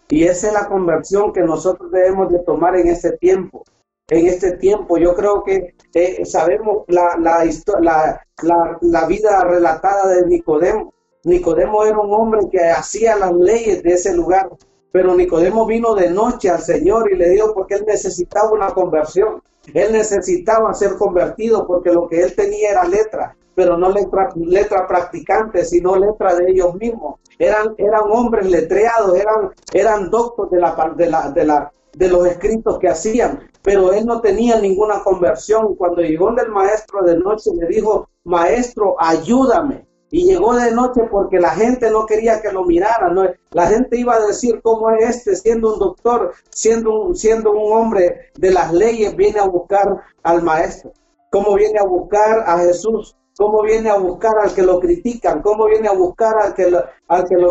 [0.09, 3.65] Y esa es la conversión que nosotros debemos de tomar en este tiempo.
[4.09, 7.45] En este tiempo yo creo que eh, sabemos la, la,
[8.43, 10.95] la, la, vida relatada de Nicodemo.
[11.27, 14.49] Nicodemo era un hombre que hacía las leyes de ese lugar.
[14.93, 19.43] Pero Nicodemo vino de noche al Señor y le dijo porque él necesitaba una conversión.
[19.75, 24.87] Él necesitaba ser convertido porque lo que él tenía era letra, pero no letra, letra
[24.87, 27.17] practicante, sino letra de ellos mismos.
[27.41, 32.25] Eran, eran hombres letreados, eran, eran doctos de, la, de, la, de, la, de los
[32.25, 35.75] escritos que hacían, pero él no tenía ninguna conversión.
[35.75, 39.86] Cuando llegó el maestro de noche, le dijo, maestro, ayúdame.
[40.17, 43.11] Y llegó de noche porque la gente no quería que lo mirara.
[43.11, 47.51] No, la gente iba a decir cómo es este, siendo un doctor, siendo un, siendo
[47.51, 50.91] un hombre de las leyes, viene a buscar al maestro.
[51.31, 53.15] Cómo viene a buscar a Jesús.
[53.37, 55.43] Cómo viene a buscar al que lo critican.
[55.43, 57.51] Cómo viene a buscar al que lo, al que lo.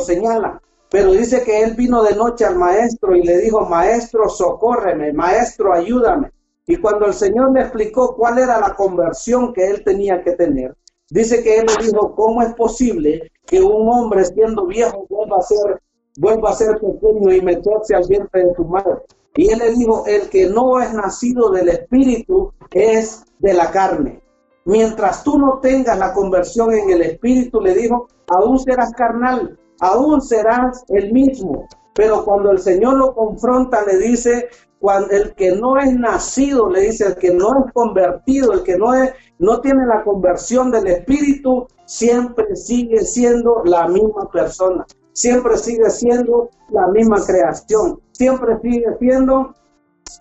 [0.90, 5.72] Pero dice que él vino de noche al maestro y le dijo, maestro, socórreme, maestro,
[5.72, 6.32] ayúdame.
[6.66, 10.76] Y cuando el Señor le explicó cuál era la conversión que él tenía que tener,
[11.10, 15.42] Dice que él le dijo, ¿cómo es posible que un hombre siendo viejo vuelva a
[15.42, 15.82] ser,
[16.18, 18.96] vuelva a ser pequeño y meterse al vientre de su madre?
[19.36, 24.22] Y él le dijo, el que no es nacido del espíritu es de la carne.
[24.66, 30.22] Mientras tú no tengas la conversión en el espíritu, le dijo, aún serás carnal, aún
[30.22, 31.68] serás el mismo.
[31.94, 34.48] Pero cuando el Señor lo confronta, le dice,
[34.80, 38.78] cuando el que no es nacido, le dice, el que no es convertido, el que
[38.78, 45.58] no, es, no tiene la conversión del Espíritu, siempre sigue siendo la misma persona, siempre
[45.58, 49.56] sigue siendo la misma creación, siempre sigue siendo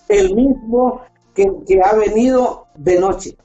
[0.08, 1.02] el mismo
[1.34, 1.50] que,
[1.84, 3.36] ha venido de noche.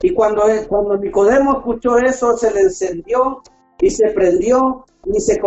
[0.00, 3.42] Y cuando, cuando Nicodemo escuchó eso, se le encendió
[3.80, 5.40] y se prendió y, se,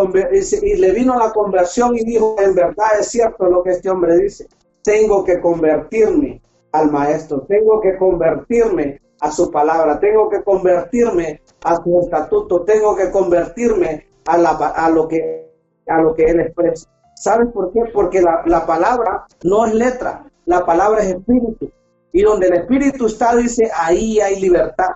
[0.65, 4.17] y le vino la conversión y dijo, en verdad es cierto lo que este hombre
[4.17, 4.47] dice
[4.83, 6.41] tengo que convertirme
[6.71, 12.95] al maestro, tengo que convertirme a su palabra, tengo que convertirme a su estatuto, tengo
[12.95, 15.47] que convertirme a, a, lo, que,
[15.87, 16.89] a lo que él expresa.
[17.15, 17.81] ¿Sabes por qué?
[17.93, 21.69] Porque la, la palabra no es letra, la palabra es espíritu.
[22.13, 24.89] Y donde el espíritu está, dice, ahí hay libertad.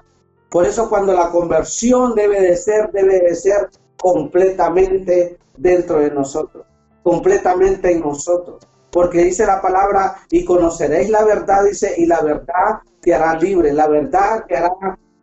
[0.50, 3.70] Por eso cuando la conversión debe de ser, debe de ser
[4.02, 6.66] completamente dentro de nosotros,
[7.04, 12.80] completamente en nosotros porque dice la palabra, y conoceréis la verdad, dice, y la verdad
[13.02, 14.72] te hará libre, la verdad te hará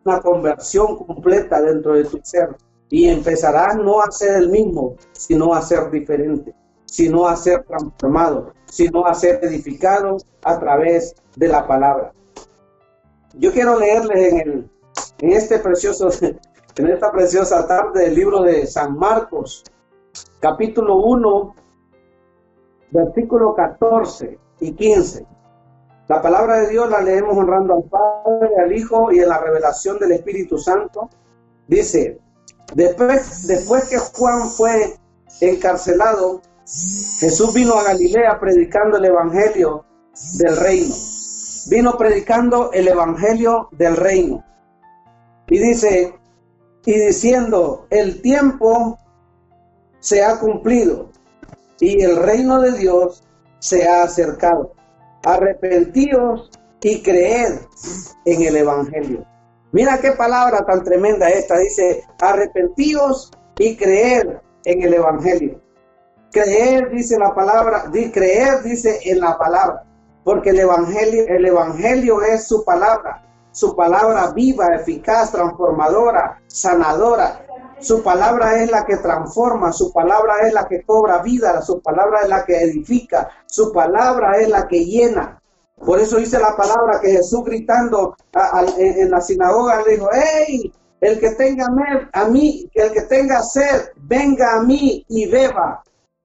[0.04, 2.54] una conversión completa dentro de tu ser,
[2.90, 6.54] y empezarás no a ser el mismo, sino a ser diferente,
[6.84, 12.12] sino a ser transformado, sino a ser edificado a través de la palabra.
[13.32, 14.70] Yo quiero leerles en, el,
[15.20, 16.10] en este precioso,
[16.76, 19.64] en esta preciosa tarde el libro de San Marcos,
[20.40, 21.54] capítulo 1,
[22.92, 25.26] versículos 14 y 15.
[26.08, 29.98] La palabra de Dios la leemos honrando al Padre, al Hijo y en la revelación
[29.98, 31.08] del Espíritu Santo.
[31.66, 32.18] Dice,
[32.74, 34.94] después, después que Juan fue
[35.40, 39.84] encarcelado, Jesús vino a Galilea predicando el Evangelio
[40.38, 40.94] del reino.
[41.70, 44.44] Vino predicando el Evangelio del reino.
[45.48, 46.14] Y dice,
[46.84, 48.98] y diciendo, el tiempo
[50.00, 51.11] se ha cumplido
[51.82, 53.24] y el reino de Dios
[53.58, 54.72] se ha acercado.
[55.24, 56.48] Arrepentíos
[56.80, 57.58] y creed
[58.24, 59.26] en el Evangelio.
[59.72, 61.58] Mira qué palabra tan tremenda esta.
[61.58, 64.28] Dice, arrepentíos y creed
[64.64, 65.60] en el Evangelio.
[66.30, 69.82] Creer, dice la palabra, creer, dice en la palabra.
[70.22, 73.26] Porque el Evangelio, el Evangelio es su palabra.
[73.50, 77.44] Su palabra viva, eficaz, transformadora, sanadora.
[77.82, 82.20] Su palabra es la que transforma, su palabra es la que cobra vida, su palabra
[82.22, 85.42] es la que edifica, su palabra es la que llena.
[85.84, 88.14] Por eso dice la palabra que Jesús gritando
[88.78, 91.66] en, la sinagoga dijo, hey, el que tenga
[92.12, 95.82] a mí, el que tenga sed, venga a mí y beba.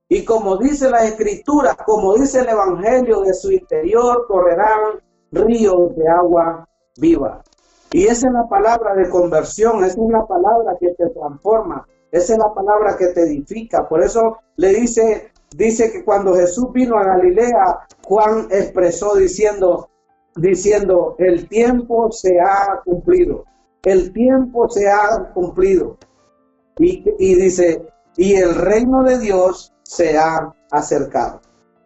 [0.08, 6.08] Y como dice la escritura, como dice el evangelio, de su interior correrán ríos de
[6.08, 6.67] agua
[6.98, 7.41] viva.
[7.91, 12.54] Y esa es la palabra de conversión, es la palabra que te transforma, es la
[12.54, 13.88] palabra que te edifica.
[13.88, 19.89] Por eso le dice, dice que cuando Jesús vino a Galilea, Juan expresó diciendo,
[20.36, 23.45] diciendo, el tiempo se ha cumplido,
[23.84, 25.97] el tiempo se ha cumplido.
[26.80, 31.39] Y, y dice, y el reino de Dios se ha acercado.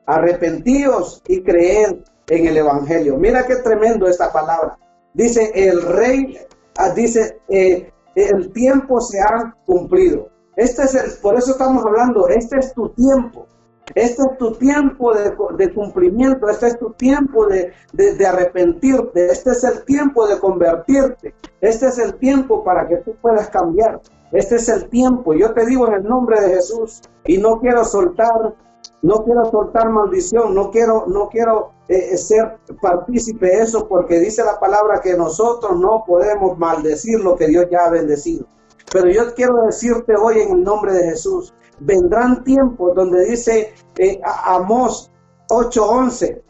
[0.07, 3.17] Arrepentíos y creed en el Evangelio.
[3.17, 4.77] Mira qué tremendo esta palabra.
[5.13, 6.37] Dice, el rey,
[6.77, 10.29] ah, dice, eh, el tiempo se ha cumplido.
[10.55, 13.47] Este es el, por eso estamos hablando, este es tu tiempo.
[13.95, 19.63] Este es tu tiempo de, cumplimiento, este es tu tiempo de, de, arrepentirte, este es
[19.65, 23.99] el tiempo de convertirte, este es el tiempo para que tú puedas cambiar,
[24.31, 25.33] este es el tiempo.
[25.33, 28.53] Yo te digo en el nombre de Jesús y no quiero soltar
[29.01, 34.43] no quiero soltar maldición, no quiero, no quiero eh, ser partícipe de eso porque dice
[34.43, 38.45] la palabra que nosotros no podemos maldecir lo que Dios ya ha bendecido.
[38.91, 44.21] Pero yo quiero decirte hoy en el nombre de Jesús, vendrán tiempos donde dice eh,
[44.45, 45.09] Amós
[45.49, 46.41] 8:11,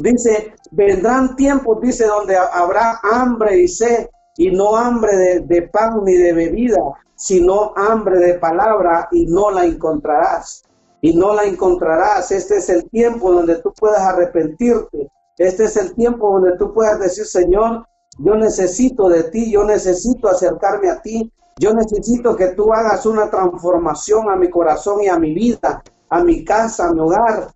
[0.00, 6.14] dice, vendrán tiempos, dice, donde habrá hambre y sed, y no hambre de pan ni
[6.14, 6.80] de bebida,
[7.14, 10.65] sino hambre de palabra, y no la encontrarás
[11.00, 12.30] y no la encontrarás.
[12.32, 15.10] Este es el tiempo donde tú puedas arrepentirte.
[15.38, 17.86] Este es el tiempo donde tú puedas decir, Señor,
[18.18, 23.30] yo necesito de ti, yo necesito acercarme a ti, yo necesito que tú hagas una
[23.30, 27.48] transformación a mi corazón y a mi vida, a mi casa, a mi hogar.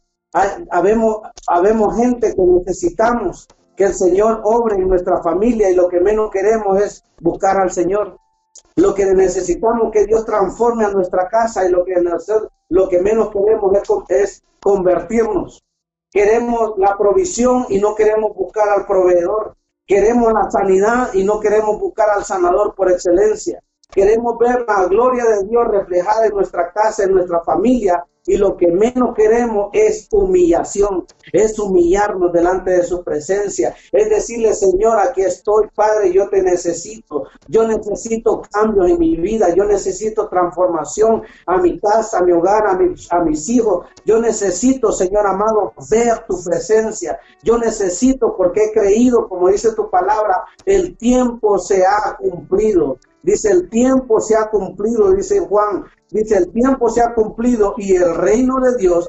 [0.71, 6.01] Habemos, habemos gente que necesitamos que el Señor obre en nuestra familia y lo que
[6.01, 8.19] menos queremos es buscar al Señor.
[8.81, 12.03] Lo que necesitamos que Dios transforme a nuestra casa y lo que,
[12.71, 13.73] lo que menos queremos
[14.09, 15.63] es, convertirnos.
[16.11, 19.55] Queremos la provisión y no queremos buscar al proveedor.
[19.87, 23.63] Queremos la sanidad y no queremos buscar al sanador por excelencia.
[23.93, 28.57] Queremos ver la gloria de Dios reflejada en nuestra casa, en nuestra familia, y lo
[28.57, 35.23] que menos queremos es humillación, es humillarnos delante de su presencia, es decirle, Señor, aquí
[35.23, 41.57] estoy, Padre, yo te necesito, yo necesito cambios en mi vida, yo necesito transformación a
[41.57, 42.79] mi casa, a mi hogar, a,
[43.17, 49.29] a mis hijos, yo necesito, Señor amado, ver tu presencia, yo necesito, porque he creído,
[49.29, 52.99] como dice tu palabra, el tiempo se ha cumplido.
[53.23, 57.97] Dice, el tiempo se ha cumplido, dice Juan, dice, el tiempo se ha cumplido y
[57.97, 59.09] el reino de Dios,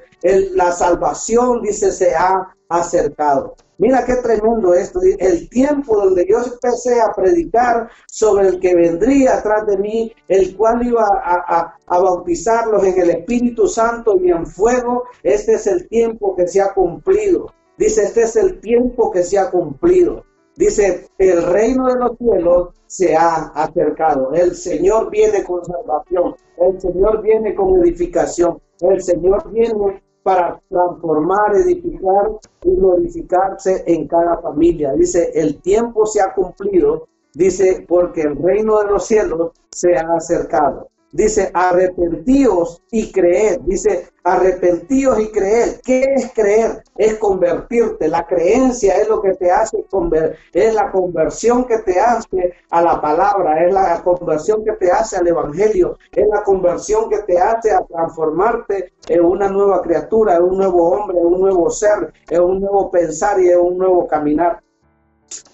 [0.53, 3.55] la salvación, dice, se ha acercado.
[3.81, 4.99] Mira qué tremendo esto.
[5.17, 10.55] El tiempo donde yo empecé a predicar sobre el que vendría atrás de mí, el
[10.55, 15.87] cual iba a, a, bautizarlos en el Espíritu Santo y en fuego, este es el
[15.87, 17.47] tiempo que se ha cumplido.
[17.75, 20.25] Dice, este es el tiempo que se ha cumplido.
[20.61, 24.31] Dice, el reino de los cielos se ha acercado.
[24.31, 26.35] El Señor viene con salvación.
[26.55, 28.61] El Señor viene con edificación.
[28.79, 32.29] El Señor viene para transformar, edificar
[32.63, 34.93] y glorificarse en cada familia.
[34.93, 37.07] Dice, el tiempo se ha cumplido.
[37.33, 40.90] Dice, porque el reino de los cielos se ha acercado.
[41.11, 43.59] Dice, arrepentíos y creed.
[43.65, 45.81] Dice, arrepentíos y creed.
[45.83, 46.83] ¿Qué es creer?
[46.97, 48.07] Es convertirte.
[48.07, 50.37] La creencia es lo que te hace convertir.
[50.53, 53.65] Es la conversión que te hace a la palabra.
[53.65, 55.97] Es la conversión que te hace al evangelio.
[56.13, 60.91] Es la conversión que te hace a transformarte en una nueva criatura, en un nuevo
[60.91, 64.61] hombre, en un nuevo ser, en un nuevo pensar y en un nuevo caminar.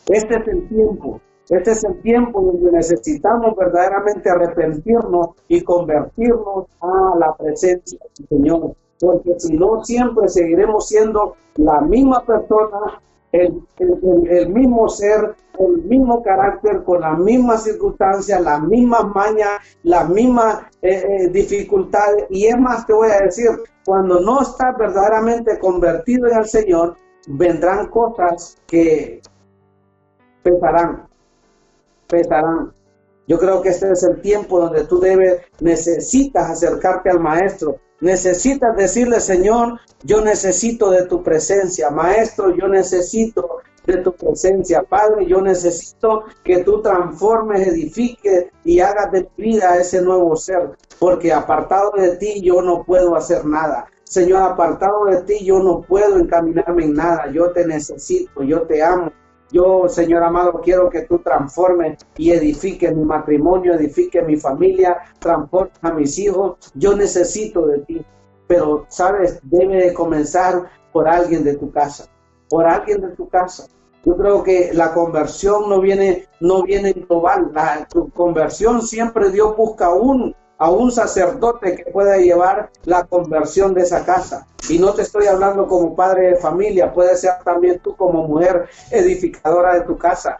[0.07, 7.13] Este es el tiempo este es el tiempo donde necesitamos verdaderamente arrepentirnos y convertirnos a
[7.17, 8.75] la presencia del Señor.
[8.99, 13.61] Porque si no, siempre seguiremos siendo la misma persona, el,
[14.49, 21.03] mismo ser, el mismo carácter, con las mismas circunstancias, las mismas mañas, las mismas eh,
[21.07, 22.25] eh, dificultades.
[22.29, 23.49] Y es más, te voy a decir,
[23.85, 26.95] cuando no estás verdaderamente convertido en el Señor,
[27.27, 29.21] vendrán cosas que
[30.43, 31.07] pesarán
[33.27, 38.75] Yo creo que este es el tiempo donde tú debes, necesitas acercarte al maestro, necesitas
[38.77, 45.41] decirle, Señor, yo necesito de tu presencia, maestro, yo necesito de tu presencia, Padre, yo
[45.41, 52.15] necesito que tú transformes, edifiques y hagas de vida ese nuevo ser, porque apartado de
[52.17, 53.87] ti yo no puedo hacer nada.
[54.03, 58.81] Señor, apartado de ti yo no puedo encaminarme en nada, yo te necesito, yo te
[58.81, 59.11] amo,
[59.51, 65.73] yo, Señor amado, quiero que tú transformes y edifiques mi matrimonio, edifiques mi familia, transformes
[65.81, 66.57] a mis hijos.
[66.75, 68.05] Yo necesito de ti.
[68.47, 72.07] Pero, sabes, debe de comenzar por alguien de tu casa,
[72.49, 73.67] por alguien de tu casa.
[74.05, 77.51] Yo creo que la conversión no viene, no viene global.
[77.53, 83.81] La conversión siempre Dios busca un a un sacerdote que pueda llevar la conversión de
[83.81, 84.47] esa casa.
[84.69, 88.67] Y no te estoy hablando como padre de familia, puede ser también tú como mujer
[88.91, 90.39] edificadora de tu casa.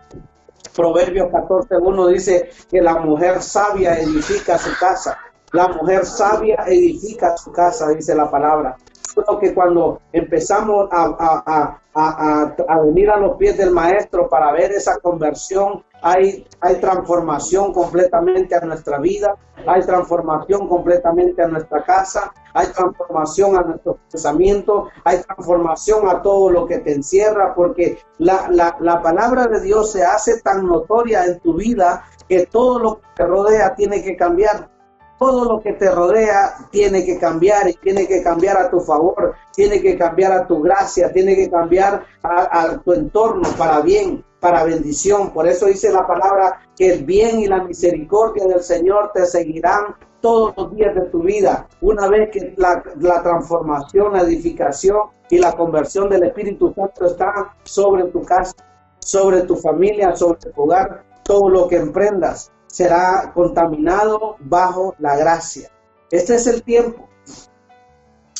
[0.76, 5.18] Proverbios 14.1 dice que la mujer sabia edifica su casa.
[5.53, 8.76] La mujer sabia edifica su casa, dice la palabra.
[9.18, 14.99] Creo que cuando empezamos a, a, venir a los pies del maestro para ver esa
[14.99, 22.68] conversión, hay, hay transformación completamente a nuestra vida, hay transformación completamente a nuestra casa, hay
[22.68, 28.78] transformación a nuestro pensamiento, hay transformación a todo lo que te encierra, porque la, la,
[28.80, 33.07] la palabra de Dios se hace tan notoria en tu vida que todo lo que
[33.15, 34.76] te rodea tiene que cambiar.
[35.20, 39.34] Todo lo que te rodea tiene que cambiar y tiene que cambiar a tu favor,
[39.53, 44.63] tiene que cambiar a tu gracia, tiene que cambiar a, tu entorno para bien, para
[44.63, 45.32] bendición.
[45.32, 49.95] Por eso dice la palabra que el bien y la misericordia del Señor te seguirán
[50.22, 51.68] todos los días de tu vida.
[51.82, 54.97] Una vez que la, la transformación, la edificación
[55.30, 58.53] y la conversión del Espíritu Santo está sobre tu casa,
[58.99, 65.70] sobre tu familia, sobre tu hogar, todo lo que emprendas será contaminado bajo la gracia.
[66.11, 67.07] Este es el tiempo.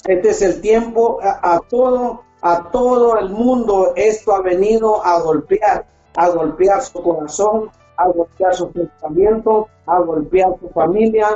[0.06, 5.86] Este es el tiempo a, todo a todo el mundo esto ha venido a golpear,
[6.16, 11.28] a golpear su corazón, a golpear su pensamiento, a golpear su familia.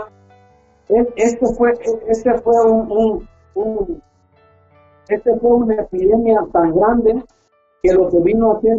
[1.15, 1.73] Este fue,
[2.07, 4.01] este fue un, un,
[5.09, 7.25] este fue una epidemia tan grande
[7.81, 8.77] que lo que vino a hacer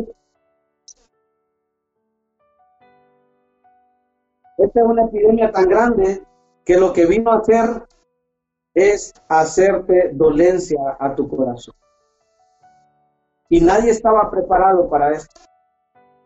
[4.62, 6.22] Esta es una epidemia tan grande
[6.64, 7.84] que lo que vino a hacer
[8.74, 11.74] es hacerte dolencia a tu corazón.
[13.48, 15.40] Y nadie estaba preparado para esto.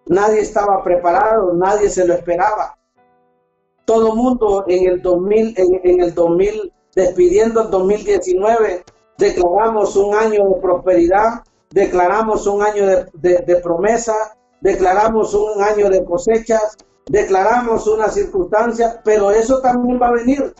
[0.04, 2.76] Nadie estaba preparado, nadie se lo esperaba.
[3.86, 8.84] Todo mundo en el 2000, en, el 2000, despidiendo el 2019,
[9.16, 16.04] declaramos un año de prosperidad, declaramos un año de, de promesa, declaramos un año de
[16.04, 16.76] cosechas,
[17.06, 20.54] declaramos una circunstancia, pero eso también va a venir.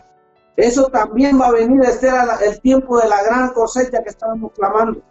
[0.55, 1.81] Eso también va a venir.
[1.83, 5.01] Este era el tiempo de la gran cosecha que estábamos clamando.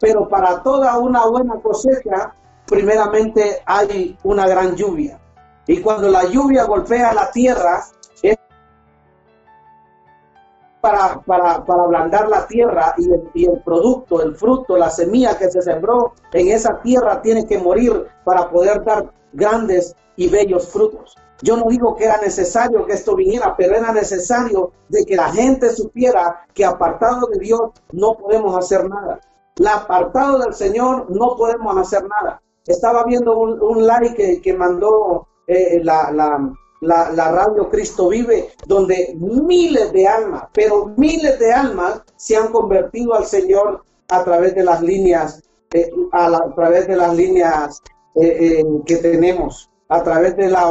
[0.00, 2.34] Pero para toda una buena cosecha,
[2.66, 5.20] primeramente hay una gran lluvia.
[5.66, 7.82] Y cuando la lluvia golpea la tierra,
[8.22, 8.36] es
[10.80, 15.36] para, para, para ablandar la tierra y el, y el producto, el fruto, la semilla
[15.36, 20.68] que se sembró en esa tierra tiene que morir para poder dar grandes y bellos
[20.68, 21.16] frutos.
[21.42, 25.30] Yo no digo que era necesario que esto viniera, pero era necesario de que la
[25.30, 27.60] gente supiera que apartado de Dios
[27.92, 29.20] no podemos hacer nada.
[29.56, 32.40] La apartado del Señor no podemos hacer nada.
[32.66, 36.10] Estaba viendo un, like que, mandó eh, la,
[36.80, 43.14] la, radio Cristo Vive, donde miles de almas, pero miles de almas se han convertido
[43.14, 47.82] al Señor a través de las líneas, eh, a, través de las líneas
[48.20, 50.70] eh, que tenemos a través de, la,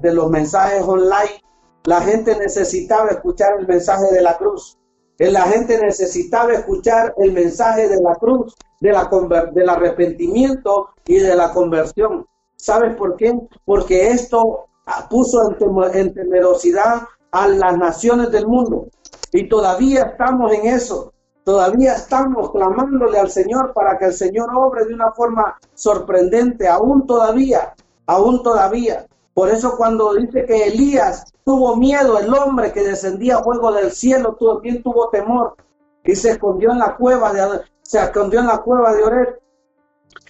[0.00, 1.42] de, los mensajes online,
[1.84, 4.76] la gente necesitaba escuchar el mensaje de la cruz.
[5.18, 9.10] La gente necesitaba escuchar el mensaje de la cruz, de la,
[9.52, 12.26] del arrepentimiento y de la conversión.
[12.56, 13.36] ¿Sabes por qué?
[13.64, 14.66] Porque esto
[15.10, 15.56] puso
[15.92, 17.02] en, temerosidad
[17.32, 18.88] a las naciones del mundo.
[19.32, 21.12] Y todavía estamos en eso.
[21.48, 27.06] Todavía estamos clamándole al Señor para que el Señor obre de una forma sorprendente, aún
[27.06, 27.72] todavía
[28.04, 29.06] aún todavía.
[29.32, 34.36] Por eso cuando dice que Elías tuvo miedo, el hombre que descendía fuego del cielo
[34.38, 35.56] también tuvo temor
[36.04, 39.40] y se escondió en la cueva de se escondió en la cueva de Oret.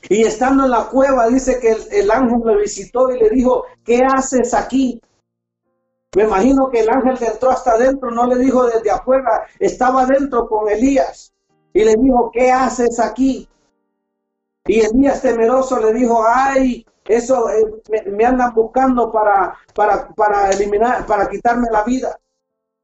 [0.09, 4.03] Y estando en la cueva dice que el, ángel le visitó y le dijo, ¿qué
[4.07, 5.03] haces aquí?
[6.17, 10.49] Me imagino que el ángel entró hasta adentro, no le dijo desde afuera, estaba adentro
[10.49, 11.33] con Elías
[11.73, 13.49] y le dijo, ¿qué haces aquí?
[14.67, 21.07] Y Elías temeroso le dijo, ay, eso eh, me, andan buscando para, para, para eliminar,
[21.07, 22.19] para quitarme la vida.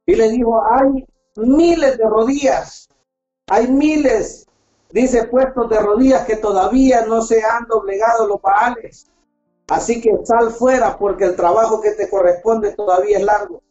[0.06, 1.06] Y le dijo, hay
[1.36, 2.88] miles de rodillas,
[3.48, 4.46] hay miles,
[4.90, 9.10] dice, puestos de rodillas que todavía no se han doblegado los paales.
[9.68, 13.62] Así que sal fuera porque el trabajo que te corresponde todavía es largo.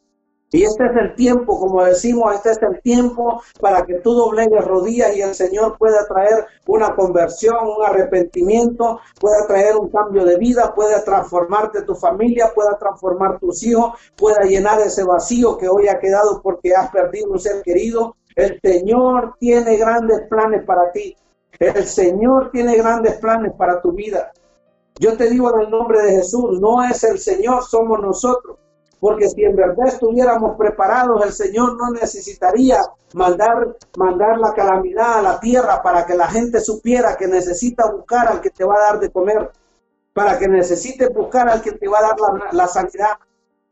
[0.54, 4.64] Y este es el tiempo, como decimos, este es el tiempo para que tú doblegues
[4.64, 10.38] rodillas y el Señor pueda traer una conversión, un arrepentimiento, pueda traer un cambio de
[10.38, 15.88] vida, pueda transformarte tu familia, pueda transformar tus hijos, pueda llenar ese vacío que hoy
[15.88, 18.16] ha quedado porque has perdido un ser querido.
[18.36, 21.16] El Señor tiene grandes planes para ti.
[21.58, 24.32] El Señor tiene grandes planes para tu vida.
[25.00, 28.58] Yo te digo en el nombre de Jesús, no es el Señor, somos nosotros.
[29.00, 32.80] Porque si en verdad estuviéramos preparados, el Señor no necesitaría
[33.14, 38.30] mandar, mandar la calamidad a la tierra para que la gente supiera que necesita buscar
[38.30, 39.52] al que te va a dar de comer,
[40.14, 42.16] para que necesite buscar al que te va a dar
[42.54, 43.18] la, sanidad,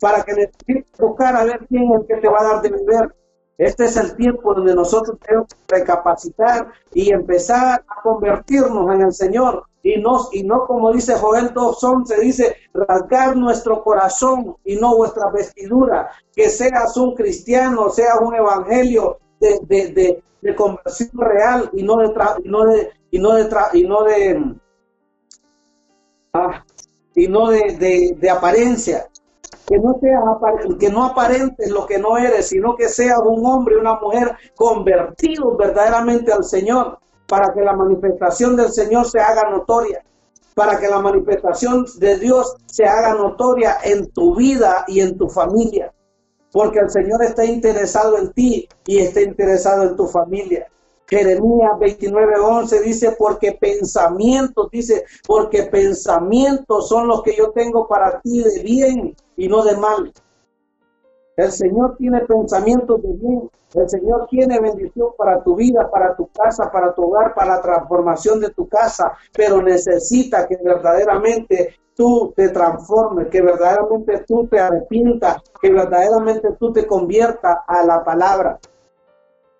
[0.01, 2.69] para que necesite buscar a ver quién es el que te va a dar de
[2.69, 3.15] beber.
[3.57, 9.13] Este es el tiempo donde nosotros tenemos que recapacitar y empezar a convertirnos en el
[9.13, 14.95] Señor y no, y no como dice Joel 2.11, dice, rasgar nuestro corazón y no
[14.95, 21.83] vuestra vestidura, que seas un cristiano, seas un evangelio de, de, de, conversión real y
[21.83, 22.13] no de,
[22.43, 24.55] y no de, y no de, y no de,
[26.33, 26.63] ah,
[27.15, 29.07] y no de, de apariencia.
[29.67, 30.23] que no seas
[30.79, 35.57] que no aparentes lo que no eres, sino que seas un hombre una mujer convertidos
[35.57, 36.99] verdaderamente al Señor,
[37.31, 40.03] para que la manifestación del Señor se haga notoria,
[40.53, 45.29] para que la manifestación de Dios se haga notoria en tu vida y en tu
[45.29, 45.93] familia,
[46.51, 50.67] porque el Señor está interesado en ti y está interesado en tu familia.
[51.07, 58.43] Jeremías 29:11 dice, porque pensamientos, dice, porque pensamientos son los que yo tengo para ti
[58.43, 60.11] de bien y no de mal.
[61.37, 63.49] El Señor tiene pensamientos de bien.
[63.73, 67.61] El Señor tiene bendición para tu vida, para tu casa, para tu hogar, para la
[67.61, 74.59] transformación de tu casa, pero necesita que verdaderamente tú te transformes, que verdaderamente tú te
[74.59, 78.59] arrepientas, que verdaderamente tú te conviertas a la palabra,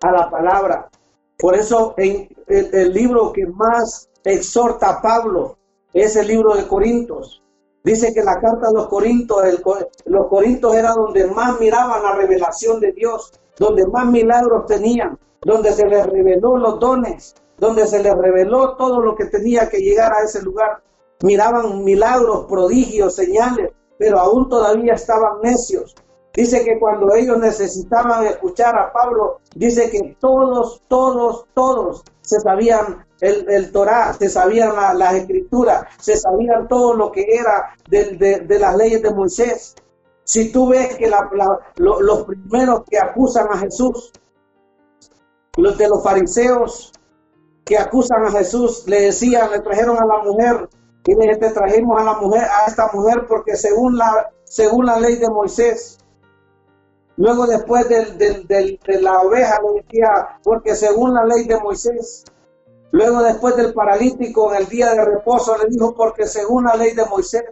[0.02, 0.88] a la palabra.
[1.38, 5.56] Por eso en el, libro que más exhorta a Pablo
[5.92, 7.41] es el libro de Corintios.
[7.84, 9.38] Dice que la carta de los Corintios,
[10.04, 15.72] los Corintios era donde más miraban la revelación de Dios, donde más milagros tenían, donde
[15.72, 20.12] se les reveló los dones, donde se les reveló todo lo que tenía que llegar
[20.12, 20.82] a ese lugar.
[21.24, 25.94] Miraban milagros, prodigios, señales, pero aún todavía estaban necios.
[26.34, 33.04] Dice que cuando ellos necesitaban escuchar a Pablo, dice que todos, todos, todos se sabían
[33.20, 38.76] el, el Torah, se sabían las escrituras, se sabían todo lo que era de, las
[38.76, 39.74] leyes de Moisés.
[40.24, 41.10] Si tú ves que
[41.76, 44.12] los primeros que acusan a Jesús,
[45.58, 46.92] los de los fariseos
[47.64, 50.68] que acusan a Jesús, le decían, le trajeron a la mujer
[51.04, 54.98] y le te trajimos a la mujer, a esta mujer porque según la, según la
[54.98, 55.98] ley de Moisés,
[57.16, 62.24] Luego después de la oveja le decía, porque según la ley de Moisés,
[62.90, 66.94] luego después del paralítico en el día de reposo le dijo, porque según la ley
[66.94, 67.44] de Moisés,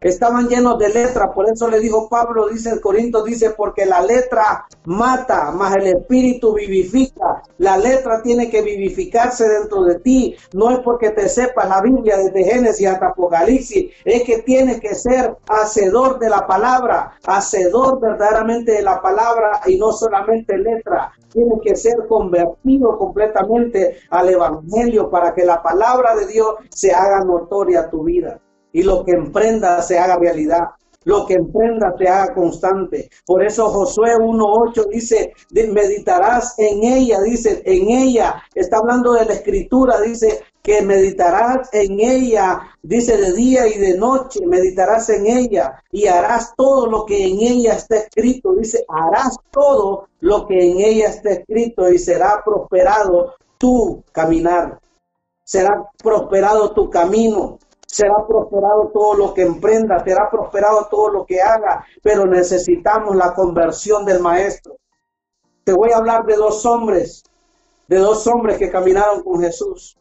[0.00, 4.02] estaban llenos de letra, por eso le dijo Pablo, dice el Corinto, dice, porque la
[4.02, 7.42] letra mata, más el espíritu vivifica.
[7.58, 12.18] La letra tiene que vivificarse dentro de ti, no es porque te sepas la Biblia
[12.18, 18.72] desde Génesis hasta Apocalipsis, es que tienes que ser hacedor de la palabra, hacedor verdaderamente
[18.72, 21.12] de la palabra y no solamente letra.
[21.32, 27.24] Tienes que ser convertido completamente al Evangelio para que la palabra de Dios se haga
[27.24, 28.40] notoria a tu vida
[28.76, 30.64] y lo que emprenda se haga realidad.
[31.04, 33.08] Lo que emprenda se haga constante.
[33.24, 38.42] Por eso Josué 1.8 dice, meditarás en ella, dice, en ella.
[38.54, 43.96] Está hablando de la escritura, dice, que meditarás en ella, dice de día y de
[43.96, 49.38] noche, meditarás en ella y harás todo lo que en ella está escrito, dice, harás
[49.52, 54.80] todo lo que en ella está escrito y será prosperado tu caminar,
[55.44, 57.58] será prosperado tu camino,
[57.96, 63.32] será prosperado todo lo que emprenda, será prosperado todo lo que haga, pero necesitamos la
[63.32, 64.76] conversión del maestro.
[65.64, 67.24] Te voy a hablar de dos hombres,
[67.88, 69.96] de dos hombres que caminaron con Jesús.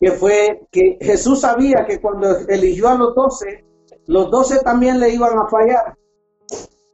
[0.00, 3.64] Que fue que Jesús sabía que cuando eligió a los doce,
[4.06, 5.96] los doce también le iban a fallar.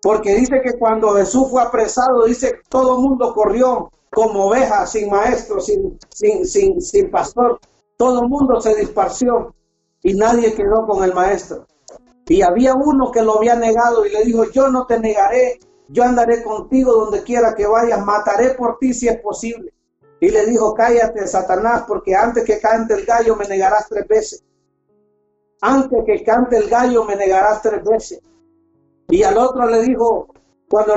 [0.02, 5.08] Porque dice que cuando Jesús fue apresado, dice todo el mundo corrió como oveja, sin
[5.08, 7.58] maestro, sin, sin, sin, sin pastor.
[7.98, 9.56] Todo el mundo se disparció
[10.04, 11.66] y nadie quedó con el maestro.
[12.28, 16.04] Y había uno que lo había negado y le dijo, yo no te negaré, yo
[16.04, 19.74] andaré contigo donde quiera que vayas, mataré por ti si es posible.
[20.20, 24.44] Y le dijo, cállate, Satanás, porque antes que cante el gallo me negarás tres veces.
[25.60, 28.20] Antes que cante el gallo me negarás tres veces.
[29.08, 30.28] Y al otro le dijo,
[30.68, 30.94] cuando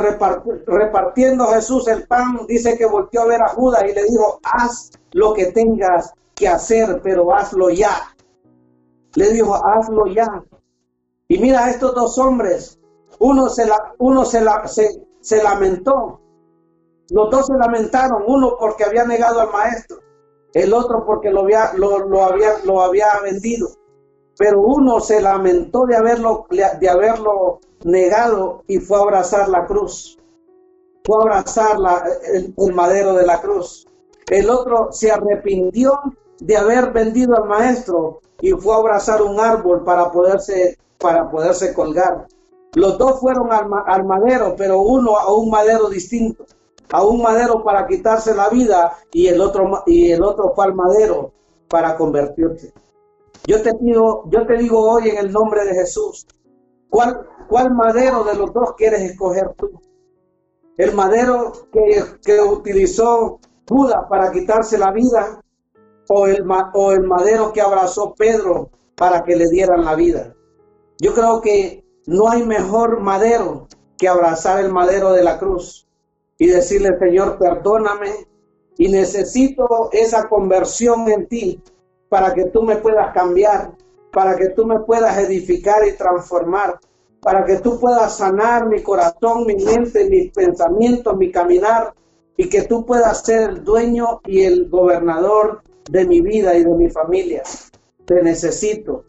[0.67, 4.91] repartiendo Jesús el pan, dice que volteó a ver a Judas y le dijo, haz
[5.13, 6.13] lo que tengas
[6.47, 8.15] hacer, pero hazlo ya.
[9.15, 10.43] Le dijo, hazlo ya.
[11.27, 12.79] Y mira, estos dos hombres,
[13.19, 16.19] uno se, la, uno se, la, se, se lamentó.
[17.09, 19.97] Los dos se lamentaron, uno porque había negado al maestro,
[20.53, 23.69] el otro porque lo había, lo, lo había, lo había vendido.
[24.37, 30.17] Pero uno se lamentó de haberlo, de haberlo negado y fue a abrazar la cruz.
[31.03, 32.03] Fue a abrazar la,
[32.33, 33.87] el madero de la cruz.
[34.29, 35.99] El otro se arrepintió
[36.41, 41.73] de haber vendido al maestro y fue a abrazar un árbol para poderse, para poderse
[41.73, 42.27] colgar.
[42.73, 46.45] Los dos fueron al, madero, pero uno a un madero distinto,
[46.91, 50.73] a un madero para quitarse la vida y el otro, y el otro fue al
[50.73, 51.31] madero
[51.69, 52.73] para convertirse.
[53.45, 56.25] Yo te pido, yo te digo hoy en el nombre de Jesús,
[56.89, 59.69] ¿cuál, cuál madero de los dos quieres escoger tú?
[60.77, 63.39] El madero que, que utilizó
[63.69, 65.40] Judas para quitarse la vida
[66.13, 66.43] o el,
[66.73, 70.35] o el madero que abrazó Pedro para que le dieran la vida.
[70.99, 75.87] Yo creo que no hay mejor madero que abrazar el madero de la cruz
[76.37, 78.27] y decirle, Señor, perdóname
[78.77, 81.63] y necesito esa conversión en ti
[82.09, 83.71] para que tú me puedas cambiar,
[84.11, 86.77] para que tú me puedas edificar y transformar,
[87.21, 91.93] para que tú puedas sanar mi corazón, mi mente, mis pensamientos, mi caminar,
[92.35, 96.73] y que tú puedas ser el dueño y el gobernador de mi vida y de
[96.73, 97.43] mi familia.
[98.05, 99.03] Te necesito.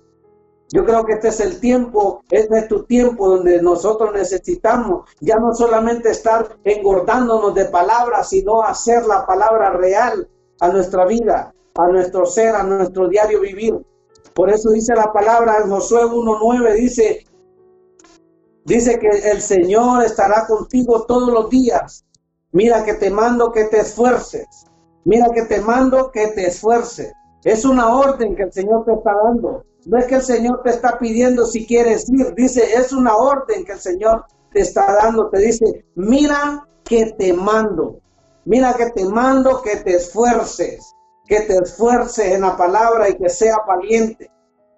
[0.72, 5.36] Yo creo que este es el tiempo, este es tu tiempo donde nosotros necesitamos ya
[5.36, 10.28] no solamente estar engordándonos de palabras, sino hacer la palabra real
[10.60, 13.74] a nuestra vida, a nuestro ser, a nuestro diario vivir.
[14.34, 17.26] Por eso dice la palabra en Josué 1.9, dice,
[18.64, 22.06] dice que el Señor estará contigo todos los días.
[22.50, 24.71] Mira que te mando que te esfuerces.
[25.04, 27.12] Mira que te mando que te esfuerces.
[27.44, 29.64] Es una orden que el Señor te está dando.
[29.84, 32.34] No es que el Señor te está pidiendo si quieres ir.
[32.34, 35.28] Dice, es una orden que el Señor te está dando.
[35.28, 37.98] Te dice, mira que te mando.
[38.44, 40.94] Mira que te mando que te esfuerces.
[41.26, 44.30] Que te esfuerces en la palabra y que sea valiente.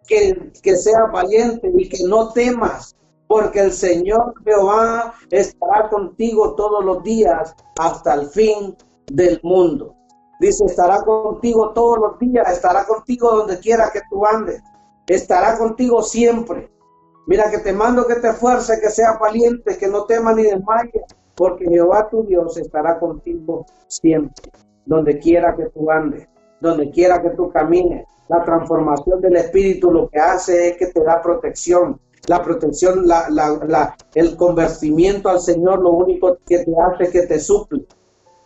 [0.07, 2.97] Que, que sea valiente y que no temas.
[3.27, 8.75] Porque el Señor Jehová estará contigo todos los días hasta el fin
[9.07, 9.95] del mundo.
[10.41, 14.63] Dice, estará contigo todos los días, estará contigo donde quiera que tú andes,
[15.07, 16.71] estará contigo siempre.
[17.27, 21.05] Mira que te mando que te esfuerces, que seas valiente, que no temas ni desmayes,
[21.35, 24.51] porque Jehová tu Dios estará contigo siempre,
[24.85, 26.29] donde quiera que tú andes,
[26.61, 28.07] donde quiera que tú camines.
[28.29, 32.01] La transformación del Espíritu lo que hace es que te da protección.
[32.27, 37.27] La protección, la, la, el convertimiento al Señor lo único que te hace es que
[37.27, 37.87] te suple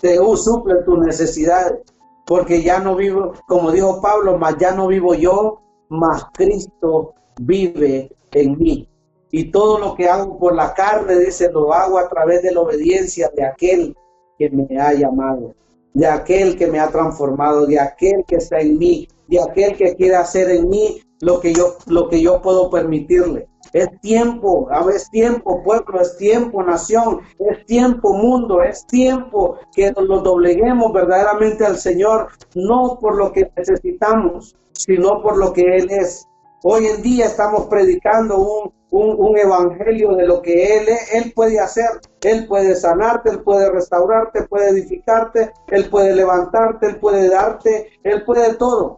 [0.00, 1.80] te suple tus necesidades,
[2.26, 8.10] porque ya no vivo, como dijo Pablo, más ya no vivo yo, más Cristo vive
[8.32, 8.88] en mí.
[9.30, 12.60] Y todo lo que hago por la carne, dice, lo hago a través de la
[12.60, 13.96] obediencia de aquel
[14.38, 15.54] que me ha llamado,
[15.92, 19.96] de aquel que me ha transformado, de aquel que está en mí, de aquel que
[19.96, 23.48] quiere hacer en mí lo que yo, lo que yo puedo permitirle.
[23.72, 30.22] Es tiempo, es tiempo, pueblo, es tiempo, nación, es tiempo, mundo, es tiempo que nos
[30.22, 36.26] dobleguemos verdaderamente al Señor, no por lo que necesitamos, sino por lo que Él es.
[36.62, 41.60] Hoy en día estamos predicando un, un, evangelio de lo que Él es, Él puede
[41.60, 47.90] hacer, Él puede sanarte, Él puede restaurarte, puede edificarte, Él puede levantarte, Él puede darte,
[48.02, 48.96] Él puede todo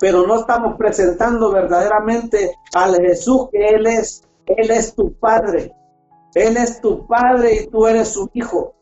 [0.00, 4.22] pero no estamos presentando verdaderamente al Jesús que Él es.
[4.46, 5.72] Él es tu Padre.
[6.34, 8.74] Él es tu Padre y tú eres su Hijo.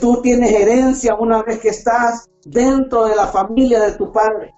[0.00, 4.54] Tú tienes herencia una vez que estás dentro de la familia de tu Padre.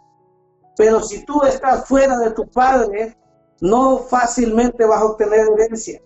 [0.76, 3.16] Pero si tú estás fuera de tu Padre,
[3.60, 6.00] no fácilmente vas a obtener herencia.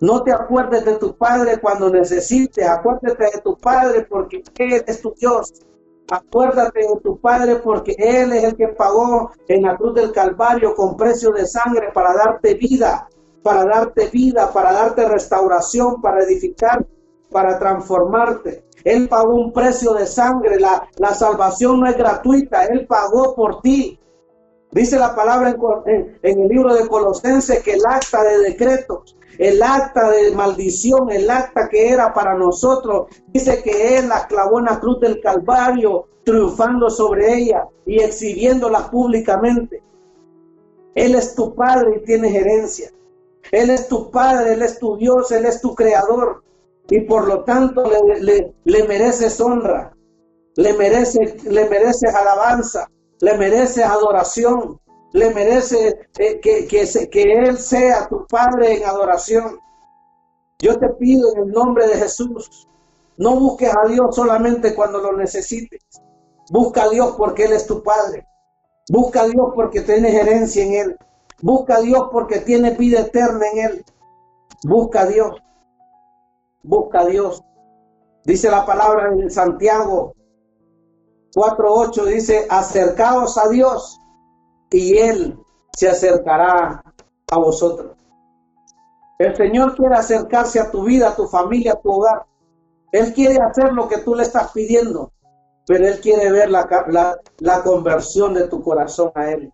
[0.00, 5.02] No te acuerdes de tu Padre cuando necesites, acuérdate de tu Padre porque Él es
[5.02, 5.52] tu Dios.
[6.10, 10.74] Acuérdate de tu Padre porque Él es el que pagó en la cruz del Calvario
[10.74, 13.08] con precio de sangre para darte vida,
[13.42, 16.86] para darte vida, para darte restauración, para edificar,
[17.30, 18.64] para transformarte.
[18.84, 23.60] Él pagó un precio de sangre, la, la salvación no es gratuita, Él pagó por
[23.60, 23.98] ti.
[24.70, 25.56] Dice la palabra
[25.86, 31.30] en, el libro de Colosenses que el acta de decretos el acta de maldición, el
[31.30, 36.08] acta que era para nosotros, dice que Él la clavó en la cruz del Calvario,
[36.24, 39.82] triunfando sobre ella y exhibiéndola públicamente.
[40.94, 42.90] Él es tu Padre y tienes herencia.
[43.52, 46.42] Él es tu Padre, Él es tu Dios, Él es tu Creador.
[46.90, 49.94] Y por lo tanto le, le, mereces honra,
[50.56, 54.80] le mereces, le mereces alabanza, le mereces adoración
[55.12, 59.58] le merece eh, que, que, que Él sea tu Padre en adoración.
[60.58, 62.68] Yo te pido en el nombre de Jesús,
[63.16, 65.82] no busques a Dios solamente cuando lo necesites.
[66.50, 68.26] Busca a Dios porque Él es tu Padre.
[68.90, 70.98] Busca a Dios porque tienes herencia en Él.
[71.42, 73.84] Busca a Dios porque tienes vida eterna en Él.
[74.64, 75.42] Busca a Dios.
[76.62, 77.42] Busca a Dios.
[78.24, 80.14] Dice la palabra en Santiago
[81.34, 84.00] 4.8, dice, acercaos a Dios
[84.70, 85.38] y Él
[85.76, 86.82] se acercará
[87.30, 87.96] a vosotros.
[89.18, 92.24] El Señor quiere acercarse a tu vida, a tu familia, a tu hogar.
[92.92, 95.12] Él quiere hacer lo que tú le estás pidiendo,
[95.66, 96.66] pero Él quiere ver la,
[97.38, 99.52] la, conversión de tu corazón a Él.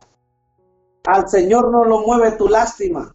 [1.07, 3.13] Al Señor no lo mueve tu lástima,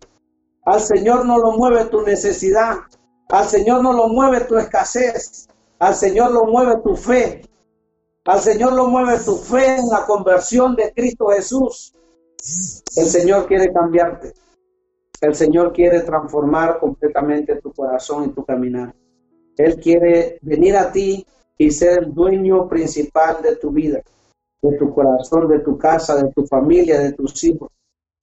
[0.65, 2.75] al Señor no lo mueve tu necesidad,
[3.29, 5.47] al Señor no lo mueve tu escasez,
[5.79, 7.41] al Señor lo mueve tu fe,
[8.29, 11.95] al Señor lo mueve tu fe en la conversión de Cristo Jesús.
[12.95, 14.33] El Señor quiere cambiarte.
[15.19, 18.93] El Señor quiere transformar completamente tu corazón y tu caminar.
[19.57, 21.25] Él quiere venir a ti
[21.57, 23.99] y ser el dueño principal de tu vida,
[24.61, 27.71] de tu corazón, de tu casa, de tu familia, de tus hijos.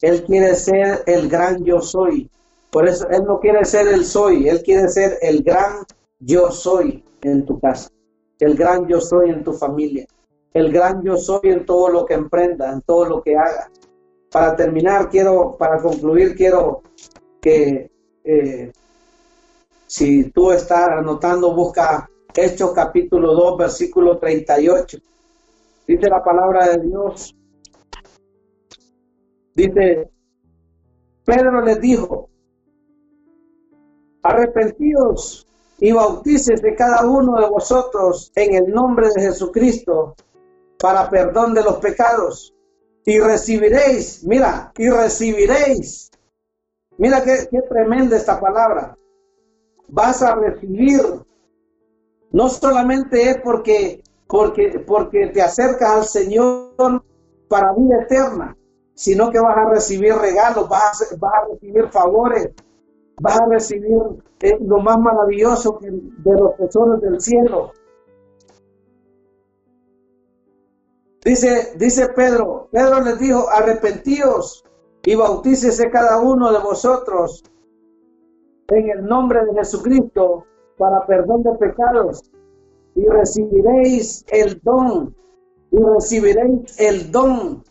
[0.01, 2.31] Él quiere ser el gran yo soy.
[2.71, 5.85] Por eso Él no quiere ser el soy, Él quiere ser el gran
[6.21, 7.91] yo soy en tu casa,
[8.39, 10.07] el gran yo soy en tu familia,
[10.53, 13.71] el gran yo soy en todo lo que emprenda, en todo lo que haga.
[14.31, 16.83] Para terminar, quiero, para concluir, quiero
[17.41, 17.91] que
[18.25, 18.73] eh,
[19.87, 24.99] si tú estás anotando, busca Hechos capítulo 2, versículo 38.
[25.87, 27.35] Dice la palabra de Dios.
[29.55, 30.11] Dice,
[31.25, 32.29] Pedro les dijo,
[34.23, 35.46] arrepentidos
[35.79, 40.15] y de cada uno de vosotros en el nombre de Jesucristo
[40.79, 42.55] para perdón de los pecados
[43.05, 46.11] y recibiréis, mira, y recibiréis.
[46.99, 48.97] Mira qué, tremenda esta palabra.
[49.89, 51.01] Vas a recibir
[52.33, 57.05] no solamente es porque, porque, porque te acercas al Señor
[57.49, 58.57] para vida eterna,
[58.95, 62.51] sino que vas a recibir regalos, vas vas a recibir favores,
[63.21, 63.99] vas a recibir
[64.61, 67.73] lo más maravilloso de los tesoros del cielo.
[71.25, 74.65] Dice, dice Pedro, Pedro les dijo, arrepentíos
[75.05, 77.43] y bautícese cada uno de vosotros
[78.69, 80.45] en el nombre de Jesucristo
[80.79, 82.31] para perdón de pecados
[82.95, 85.15] y recibiréis el don
[85.71, 87.63] y recibiréis el don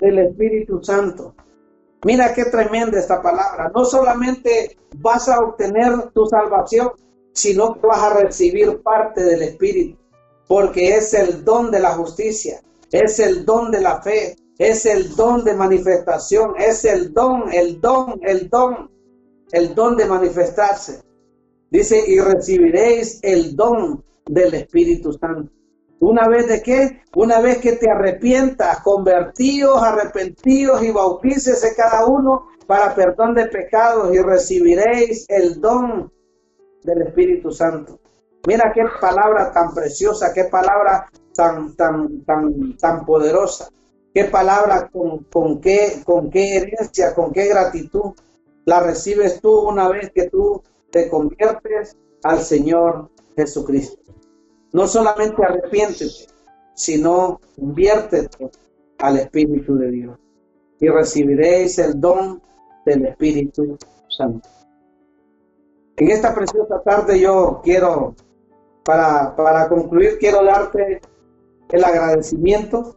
[0.00, 1.34] del Espíritu Santo.
[2.04, 3.72] Mira qué tremenda esta palabra.
[3.74, 6.90] No solamente vas a obtener tu salvación,
[7.32, 9.98] sino que vas a recibir parte del Espíritu,
[10.46, 12.60] porque es el don de la justicia,
[12.92, 17.80] es el don de la fe, es el don de manifestación, es el don, el
[17.80, 18.90] don, el don,
[19.50, 21.02] el don de manifestarse.
[21.70, 25.50] Dice, y recibiréis el don del Espíritu Santo.
[26.00, 27.02] Una vez de qué?
[27.14, 34.14] Una vez que te arrepientas, convertidos, arrepentidos y bautícese cada uno para perdón de pecados
[34.14, 36.12] y recibiréis el don
[36.82, 37.98] del Espíritu Santo.
[38.46, 43.68] Mira qué palabra tan preciosa, qué palabra tan, tan, tan, tan poderosa,
[44.12, 48.12] qué palabra con, con, qué, con qué herencia, con qué gratitud
[48.66, 54.03] la recibes tú una vez que tú te conviertes al Señor Jesucristo.
[54.74, 56.26] No solamente arrepiéntete,
[56.74, 58.50] sino conviértete
[58.98, 60.18] al Espíritu de Dios
[60.80, 62.42] y recibiréis el don
[62.84, 64.48] del Espíritu Santo.
[65.96, 68.16] En esta preciosa tarde yo quiero,
[68.84, 71.00] para, para concluir, quiero darte
[71.70, 72.96] el agradecimiento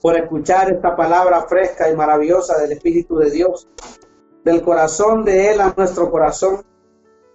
[0.00, 3.66] por escuchar esta palabra fresca y maravillosa del Espíritu de Dios,
[4.44, 6.64] del corazón de Él a nuestro corazón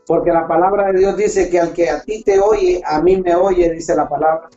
[0.05, 3.21] porque la palabra de Dios dice que al que a ti te oye, a mí
[3.21, 4.49] me oye, dice la palabra.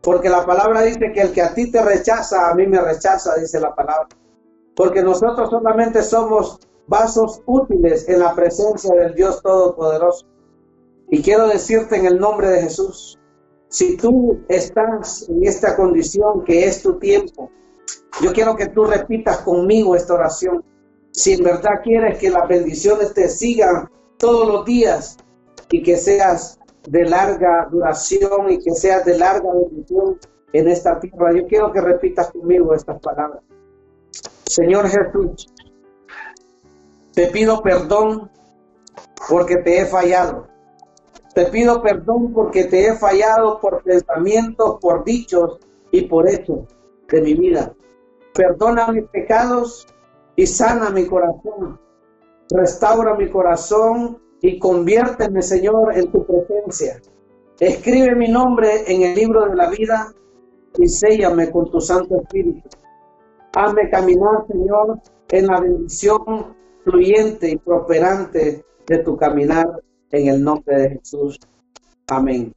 [0.00, 3.34] Porque la palabra dice que el que a ti te rechaza, a mí me rechaza,
[3.36, 4.08] dice la palabra.
[4.76, 10.26] Porque nosotros solamente somos vasos útiles en la presencia del Dios Todopoderoso.
[11.10, 13.18] Y quiero decirte en el nombre de Jesús,
[13.68, 17.50] si tú estás en esta condición que es tu tiempo,
[18.22, 20.64] yo quiero que tú repitas conmigo esta oración.
[21.10, 25.16] Si en verdad quieres que las bendiciones te sigan todos los días
[25.70, 26.58] y que seas
[26.88, 30.18] de larga duración y que seas de larga bendición
[30.52, 31.32] en esta tierra.
[31.32, 33.42] Yo quiero que repitas conmigo estas palabras.
[34.46, 35.52] Señor Jesús,
[37.12, 38.30] te pido perdón
[39.28, 40.46] porque te he fallado.
[41.34, 45.58] Te pido perdón porque te he fallado por pensamientos, por dichos
[45.90, 46.60] y por hechos
[47.08, 47.74] de mi vida.
[48.32, 49.86] Perdona mis pecados
[50.36, 51.78] y sana mi corazón
[52.50, 57.00] restaura mi corazón y conviérteme, Señor, en tu presencia.
[57.58, 60.12] Escribe mi nombre en el libro de la vida
[60.78, 62.68] y séllame con tu Santo Espíritu.
[63.54, 69.66] Hazme caminar, Señor, en la bendición fluyente y prosperante de tu caminar
[70.10, 71.38] en el nombre de Jesús.
[72.08, 72.52] Amén.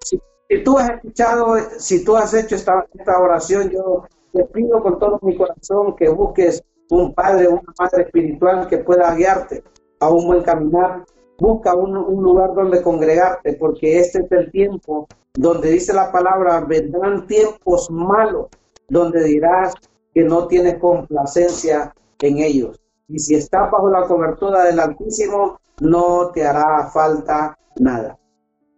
[0.00, 0.18] Si,
[0.64, 5.36] tú has escuchado, si tú has hecho esta oración, yo te pido con todo mi
[5.36, 9.64] corazón que busques un padre una madre espiritual que pueda guiarte
[10.00, 11.04] a un buen caminar.
[11.38, 17.26] Busca un, lugar donde congregarte, porque este es el tiempo donde dice la palabra, vendrán
[17.26, 18.48] tiempos malos,
[18.88, 19.74] donde dirás
[20.14, 22.78] que no tienes complacencia en ellos.
[23.08, 28.18] Y si estás bajo la cobertura del Altísimo, no te hará falta nada.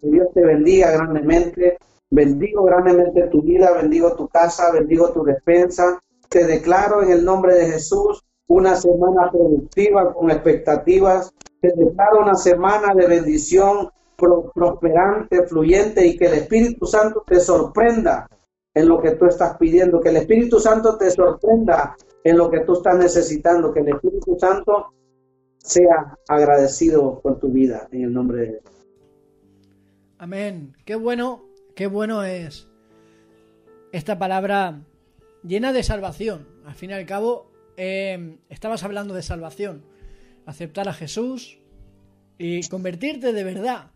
[0.01, 1.79] Que Dios te bendiga grandemente.
[2.11, 5.99] Bendigo grandemente tu vida, bendigo tu casa, bendigo tu despensa,
[6.35, 12.35] te declaro en el nombre de Jesús una semana productiva con expectativas, te declaro una
[12.35, 18.29] semana de bendición prosperante, fluyente y que el Espíritu Santo te sorprenda
[18.75, 22.61] en lo que tú estás pidiendo, que el Espíritu Santo te sorprenda en lo que
[22.65, 24.93] tú estás necesitando, que el Espíritu Santo
[25.59, 28.63] sea agradecido con tu vida en el nombre de Dios.
[30.19, 30.75] Amén.
[30.85, 31.45] Qué bueno,
[31.77, 32.67] qué bueno es
[33.93, 34.81] esta palabra
[35.47, 36.49] llena de salvación.
[36.65, 39.85] Al fin y al cabo, eh, estabas hablando de salvación.
[40.47, 41.59] Aceptar a Jesús
[42.39, 43.93] y convertirte de verdad.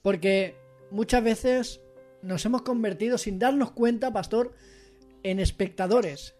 [0.00, 0.56] Porque
[0.90, 1.80] muchas veces
[2.22, 4.54] nos hemos convertido sin darnos cuenta, pastor,
[5.22, 6.34] en espectadores.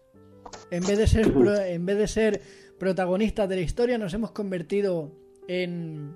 [0.71, 1.33] En vez de ser,
[1.67, 2.41] en vez de ser
[2.79, 5.11] protagonistas de la historia, nos hemos convertido
[5.47, 6.15] en,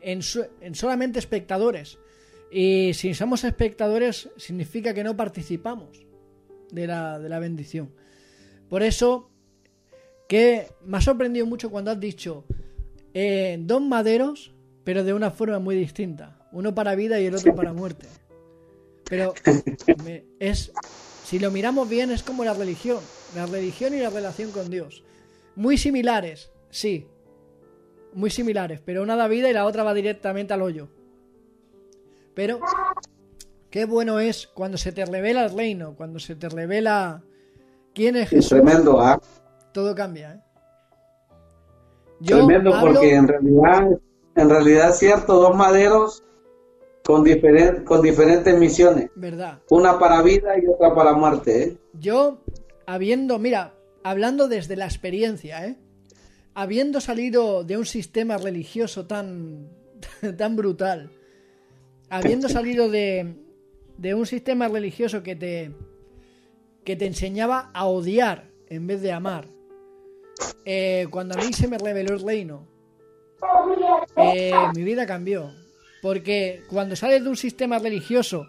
[0.00, 0.20] en,
[0.60, 1.98] en solamente espectadores.
[2.50, 6.05] Y si somos espectadores, significa que no participamos
[6.70, 7.90] de la, de la bendición.
[8.68, 9.30] Por eso,
[10.28, 12.44] que me ha sorprendido mucho cuando has dicho
[13.14, 14.52] eh, dos maderos,
[14.84, 16.48] pero de una forma muy distinta.
[16.52, 18.06] Uno para vida y el otro para muerte.
[19.08, 19.34] Pero
[20.40, 20.72] es,
[21.24, 23.00] si lo miramos bien, es como la religión.
[23.34, 25.04] La religión y la relación con Dios.
[25.54, 27.06] Muy similares, sí.
[28.12, 30.88] Muy similares, pero una da vida y la otra va directamente al hoyo.
[32.34, 32.60] Pero
[33.76, 37.22] qué bueno es cuando se te revela el reino, cuando se te revela
[37.92, 38.48] quién es Jesús.
[38.48, 39.20] tremendo, ¿ah?
[39.70, 40.40] Todo cambia, ¿eh?
[42.24, 43.98] tremendo porque en realidad,
[44.34, 46.24] en realidad es cierto, dos maderos
[47.04, 47.22] con,
[47.84, 49.10] con diferentes misiones.
[49.14, 49.58] ¿Verdad?
[49.68, 51.62] Una para vida y otra para muerte.
[51.62, 51.76] ¿eh?
[52.00, 52.38] Yo,
[52.86, 55.76] habiendo, mira, hablando desde la experiencia, ¿eh?
[56.54, 59.68] habiendo salido de un sistema religioso tan,
[60.38, 61.10] tan brutal,
[62.08, 63.44] habiendo salido de,
[63.98, 65.72] de un sistema religioso que te,
[66.84, 69.48] que te enseñaba a odiar en vez de amar,
[70.64, 72.66] eh, cuando a mí se me reveló el reino,
[74.16, 75.52] eh, mi vida cambió.
[76.02, 78.46] Porque cuando sales de un sistema religioso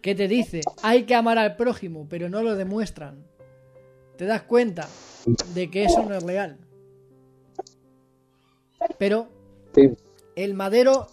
[0.00, 3.26] que te dice hay que amar al prójimo, pero no lo demuestran,
[4.16, 4.88] te das cuenta
[5.54, 6.58] de que eso no es real.
[8.98, 9.28] Pero
[10.36, 11.08] el madero,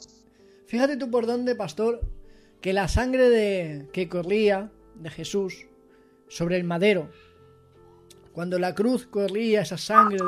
[0.68, 2.02] fíjate tú por dónde, pastor,
[2.62, 5.68] que la sangre de que corría de Jesús
[6.28, 7.10] sobre el madero,
[8.34, 10.20] cuando la cruz corría esa sangre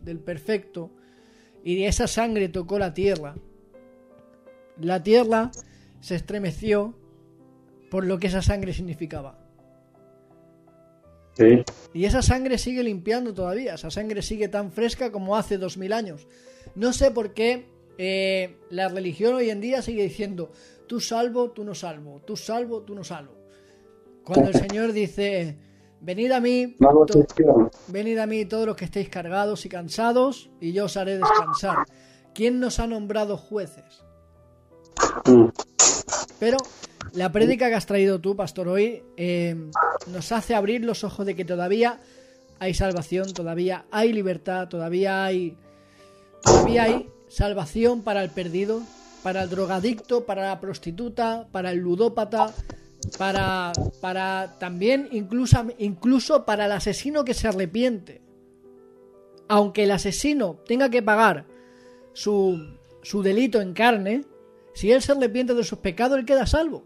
[0.00, 0.90] del perfecto
[1.64, 3.34] y esa sangre tocó la tierra,
[4.80, 5.50] la tierra
[6.00, 6.94] se estremeció
[7.90, 9.38] por lo que esa sangre significaba.
[11.92, 15.92] Y esa sangre sigue limpiando todavía, esa sangre sigue tan fresca como hace dos mil
[15.92, 16.26] años.
[16.74, 17.66] No sé por qué
[17.98, 20.50] eh, la religión hoy en día sigue diciendo,
[20.86, 23.34] tú salvo, tú no salvo, tú salvo, tú no salvo.
[24.24, 25.58] Cuando el Señor dice,
[26.00, 26.76] venid a mí,
[27.88, 31.78] venid a mí todos los que estéis cargados y cansados, y yo os haré descansar.
[32.34, 34.04] ¿Quién nos ha nombrado jueces?
[36.38, 36.58] Pero
[37.12, 39.56] la prédica que has traído tú, pastor, hoy eh,
[40.08, 42.00] nos hace abrir los ojos de que todavía
[42.58, 45.56] hay salvación, todavía hay libertad, todavía hay,
[46.42, 48.82] todavía hay salvación para el perdido,
[49.26, 52.54] para el drogadicto, para la prostituta, para el ludópata,
[53.18, 58.22] para, para también incluso, incluso para el asesino que se arrepiente.
[59.48, 61.44] Aunque el asesino tenga que pagar
[62.12, 64.24] su, su delito en carne,
[64.74, 66.84] si él se arrepiente de sus pecados, él queda salvo.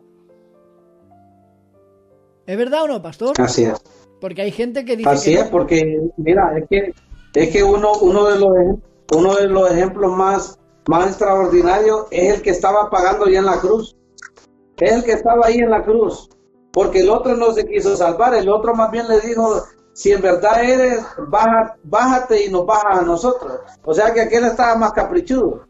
[2.47, 3.35] ¿Es verdad o no, pastor?
[3.39, 3.79] Así es.
[4.19, 5.11] Porque hay gente que dice.
[5.11, 6.95] Así es, porque, mira, es que,
[7.35, 8.79] es que uno, uno, de los,
[9.15, 13.59] uno de los ejemplos más, más extraordinarios es el que estaba pagando ya en la
[13.59, 13.97] cruz.
[14.79, 16.29] Es el que estaba ahí en la cruz.
[16.73, 19.63] Porque el otro no se quiso salvar, el otro más bien le dijo,
[19.93, 21.05] si en verdad eres,
[21.85, 23.61] bájate y nos bajas a nosotros.
[23.85, 25.67] O sea que aquel estaba más caprichudo.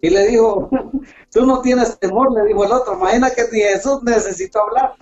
[0.00, 0.68] Y le dijo,
[1.32, 2.94] tú no tienes temor, le dijo el otro.
[2.94, 4.94] Imagina que Jesús necesitó hablar.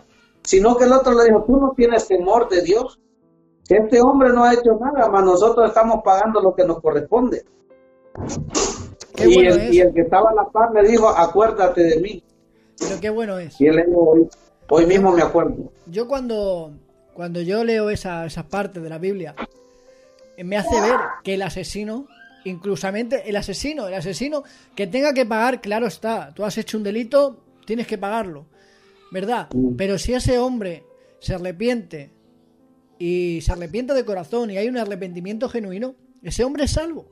[0.43, 3.01] Sino que el otro le dijo, tú no tienes temor de Dios.
[3.69, 7.45] Este hombre no ha hecho nada, más nosotros estamos pagando lo que nos corresponde.
[9.27, 12.23] Y el, que estaba en la paz le dijo, acuérdate de mí.
[12.79, 13.61] Pero qué bueno es.
[13.61, 14.17] Y él le dijo,
[14.69, 15.73] hoy, mismo me acuerdo.
[15.87, 16.73] Yo cuando,
[17.15, 19.35] cuando yo leo esa, esa parte de la Biblia,
[20.43, 22.07] me hace ver que el asesino
[22.45, 24.45] inclusamente el asesino, el asesino
[24.75, 28.47] que tenga que pagar, claro está, tú has hecho un delito, tienes que pagarlo,
[29.11, 29.49] ¿verdad?
[29.53, 29.77] Mm.
[29.77, 30.85] Pero si ese hombre
[31.19, 32.11] se arrepiente
[32.99, 37.07] y se arrepiente de corazón y hay un arrepentimiento genuino, ese hombre es salvo.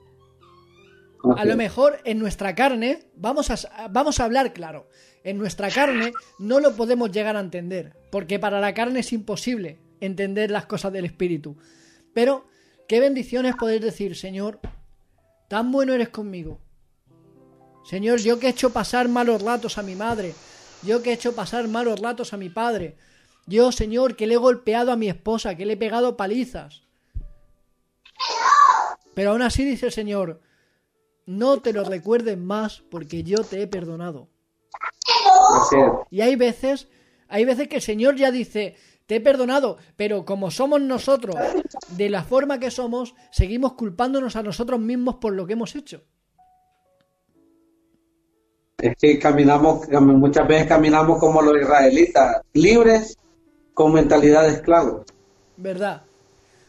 [1.37, 4.89] A lo mejor en nuestra carne, vamos a, vamos a hablar claro,
[5.25, 9.79] en nuestra carne no lo podemos llegar a entender, porque para la carne es imposible
[10.01, 11.57] entender las cosas del espíritu.
[12.15, 12.47] Pero
[12.87, 14.61] qué bendiciones poder decir, Señor,
[15.49, 16.61] tan bueno eres conmigo.
[17.85, 20.35] Señor, yo que he hecho pasar malos ratos a mi madre,
[20.83, 22.97] yo que he hecho pasar malos ratos a mi padre,
[23.47, 26.83] yo, Señor, que le he golpeado a mi esposa, que le he pegado palizas.
[29.15, 30.43] Pero aún así dice el Señor,
[31.29, 34.29] no te lo recuerdes más porque yo te he perdonado.
[36.11, 36.89] Y hay veces,
[37.29, 41.37] hay veces que el Señor ya dice, te he perdonado, pero como somos nosotros,
[41.91, 46.03] de la forma que somos, seguimos culpándonos a nosotros mismos por lo que hemos hecho.
[48.79, 53.19] Es que caminamos, muchas veces caminamos como los israelitas, libres
[53.75, 55.05] con mentalidad de esclavo.
[55.59, 56.05] ¿Verdad?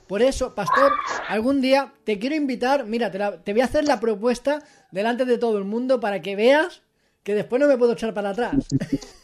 [0.10, 0.91] Por eso, pastor,
[1.28, 4.57] algún día te quiero invitar, mira, te, te, voy a hacer la propuesta
[4.89, 6.82] delante de todo el mundo para que veas
[7.22, 8.55] que después no me puedo echar para atrás.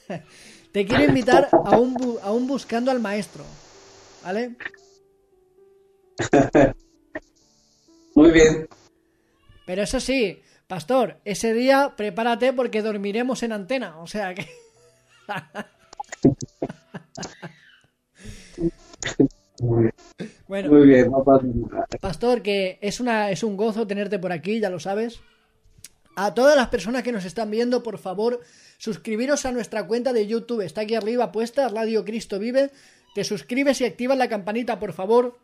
[0.71, 3.43] te quiero invitar a un, a un buscando al maestro,
[4.23, 4.57] ¿vale?
[8.13, 8.69] Muy bien.
[9.65, 14.47] Pero eso sí, pastor, ese día prepárate porque dormiremos en antena, o sea que...
[19.59, 21.11] bueno, Muy bien,
[22.01, 25.21] pastor, que es, una, es un gozo tenerte por aquí, ya lo sabes.
[26.15, 28.39] A todas las personas que nos están viendo, por favor,
[28.77, 30.61] suscribiros a nuestra cuenta de YouTube.
[30.61, 32.71] Está aquí arriba puesta, Radio Cristo Vive.
[33.13, 35.37] Te suscribes y activas la campanita, por favor.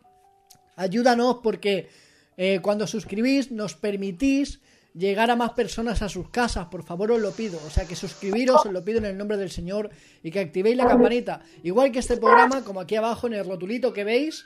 [0.76, 1.88] Ayúdanos porque
[2.36, 4.60] eh, cuando suscribís nos permitís
[4.94, 7.58] llegar a más personas a sus casas, por favor os lo pido.
[7.66, 9.90] O sea que suscribiros, os lo pido en el nombre del Señor
[10.22, 11.42] y que activéis la campanita.
[11.62, 14.44] Igual que este programa, como aquí abajo en el rotulito que veis,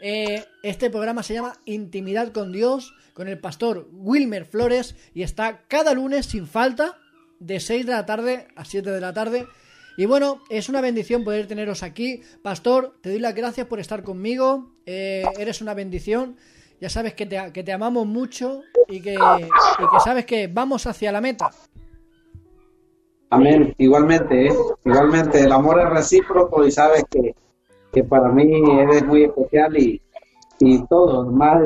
[0.00, 5.62] eh, este programa se llama Intimidad con Dios, con el pastor Wilmer Flores y está
[5.66, 6.98] cada lunes sin falta
[7.40, 9.46] de 6 de la tarde a 7 de la tarde.
[9.96, 12.22] Y bueno, es una bendición poder teneros aquí.
[12.42, 14.72] Pastor, te doy las gracias por estar conmigo.
[14.86, 16.36] Eh, eres una bendición.
[16.80, 19.16] Ya sabes que te, que te amamos mucho y que,
[20.04, 21.50] sabes que vamos hacia la meta.
[23.30, 23.74] Amén.
[23.78, 24.52] Igualmente, ¿eh?
[24.84, 25.40] igualmente.
[25.40, 27.34] El amor es recíproco y sabes que,
[27.92, 30.00] que para mí eres muy especial y,
[30.60, 31.62] y todo, más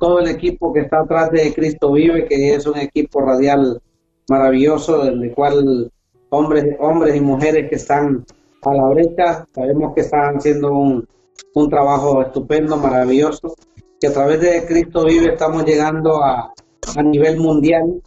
[0.00, 3.80] todo el equipo que está atrás de Cristo Vive, que es un equipo radial
[4.28, 5.92] maravilloso, en el cual
[6.30, 8.24] hombres, hombres y mujeres que están
[8.62, 11.06] a la brecha, sabemos que están haciendo un,
[11.54, 13.54] un trabajo estupendo, maravilloso
[14.00, 16.52] que a través de Cristo Vive estamos llegando a,
[16.96, 18.02] a nivel mundial,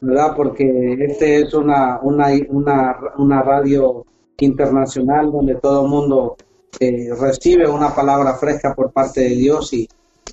[0.00, 0.34] ¿verdad?
[0.36, 4.04] Porque este es una, una, una, una radio
[4.38, 6.36] internacional donde todo el mundo
[6.80, 9.88] eh, recibe una palabra fresca por parte de Dios y,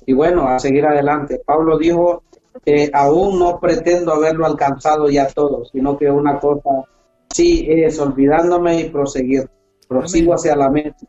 [0.06, 1.40] y bueno, a seguir adelante.
[1.44, 2.22] Pablo dijo,
[2.64, 6.84] que aún no pretendo haberlo alcanzado ya todo, sino que una cosa
[7.32, 9.48] sí es olvidándome y proseguir,
[9.88, 11.06] prosigo hacia la meta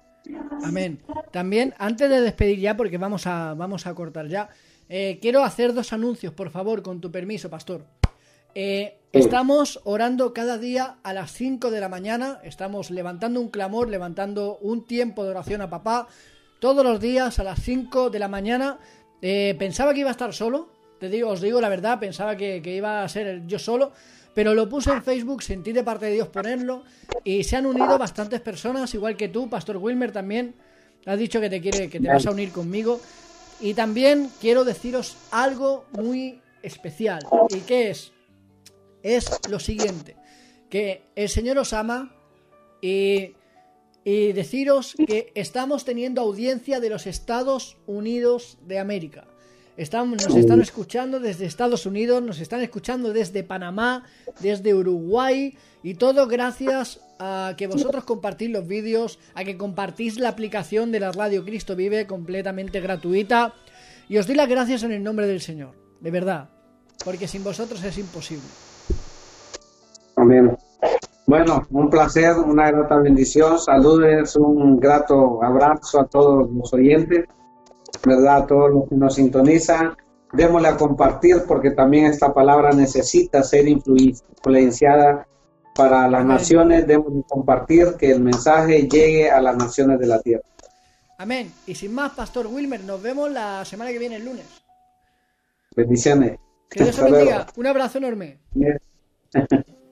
[0.64, 1.00] Amén.
[1.32, 4.50] También, antes de despedir ya, porque vamos a, vamos a cortar ya,
[4.90, 7.86] eh, quiero hacer dos anuncios, por favor, con tu permiso, pastor.
[8.56, 13.90] Eh, estamos orando cada día a las 5 de la mañana, estamos levantando un clamor,
[13.90, 16.08] levantando un tiempo de oración a papá,
[16.60, 18.80] todos los días a las 5 de la mañana.
[19.22, 22.62] Eh, pensaba que iba a estar solo, te digo, os digo la verdad, pensaba que,
[22.62, 23.94] que iba a ser yo solo,
[24.34, 26.84] pero lo puse en Facebook, sentí de parte de Dios ponerlo
[27.24, 30.56] y se han unido bastantes personas, igual que tú, Pastor Wilmer también.
[31.06, 33.00] Has dicho que te quiere, que te vas a unir conmigo.
[33.60, 37.22] Y también quiero deciros algo muy especial.
[37.50, 38.12] ¿Y qué es?
[39.04, 40.16] Es lo siguiente.
[40.70, 42.16] Que el Señor os ama
[42.82, 43.36] y,
[44.04, 49.28] y deciros que estamos teniendo audiencia de los Estados Unidos de América
[49.78, 54.04] nos están escuchando desde Estados Unidos, nos están escuchando desde Panamá,
[54.40, 60.30] desde Uruguay y todo gracias a que vosotros compartís los vídeos, a que compartís la
[60.30, 63.54] aplicación de la Radio Cristo Vive completamente gratuita.
[64.10, 66.50] Y os doy las gracias en el nombre del Señor, de verdad,
[67.04, 68.44] porque sin vosotros es imposible.
[70.16, 70.56] Amén.
[71.26, 73.58] Bueno, un placer, una grata bendición.
[73.58, 77.26] Saludes, un grato abrazo a todos los oyentes.
[78.06, 78.38] ¿Verdad?
[78.38, 79.96] A todos los que nos sintonizan,
[80.32, 85.28] démosle a compartir porque también esta palabra necesita ser influenciada
[85.76, 90.44] para las naciones, démosle compartir que el mensaje llegue a las naciones de la tierra.
[91.18, 91.52] Amén.
[91.66, 94.46] Y sin más, Pastor Wilmer, nos vemos la semana que viene, el lunes.
[95.76, 96.38] Bendiciones.
[96.70, 97.48] Que Dios te bendiga.
[97.56, 98.40] Un abrazo enorme.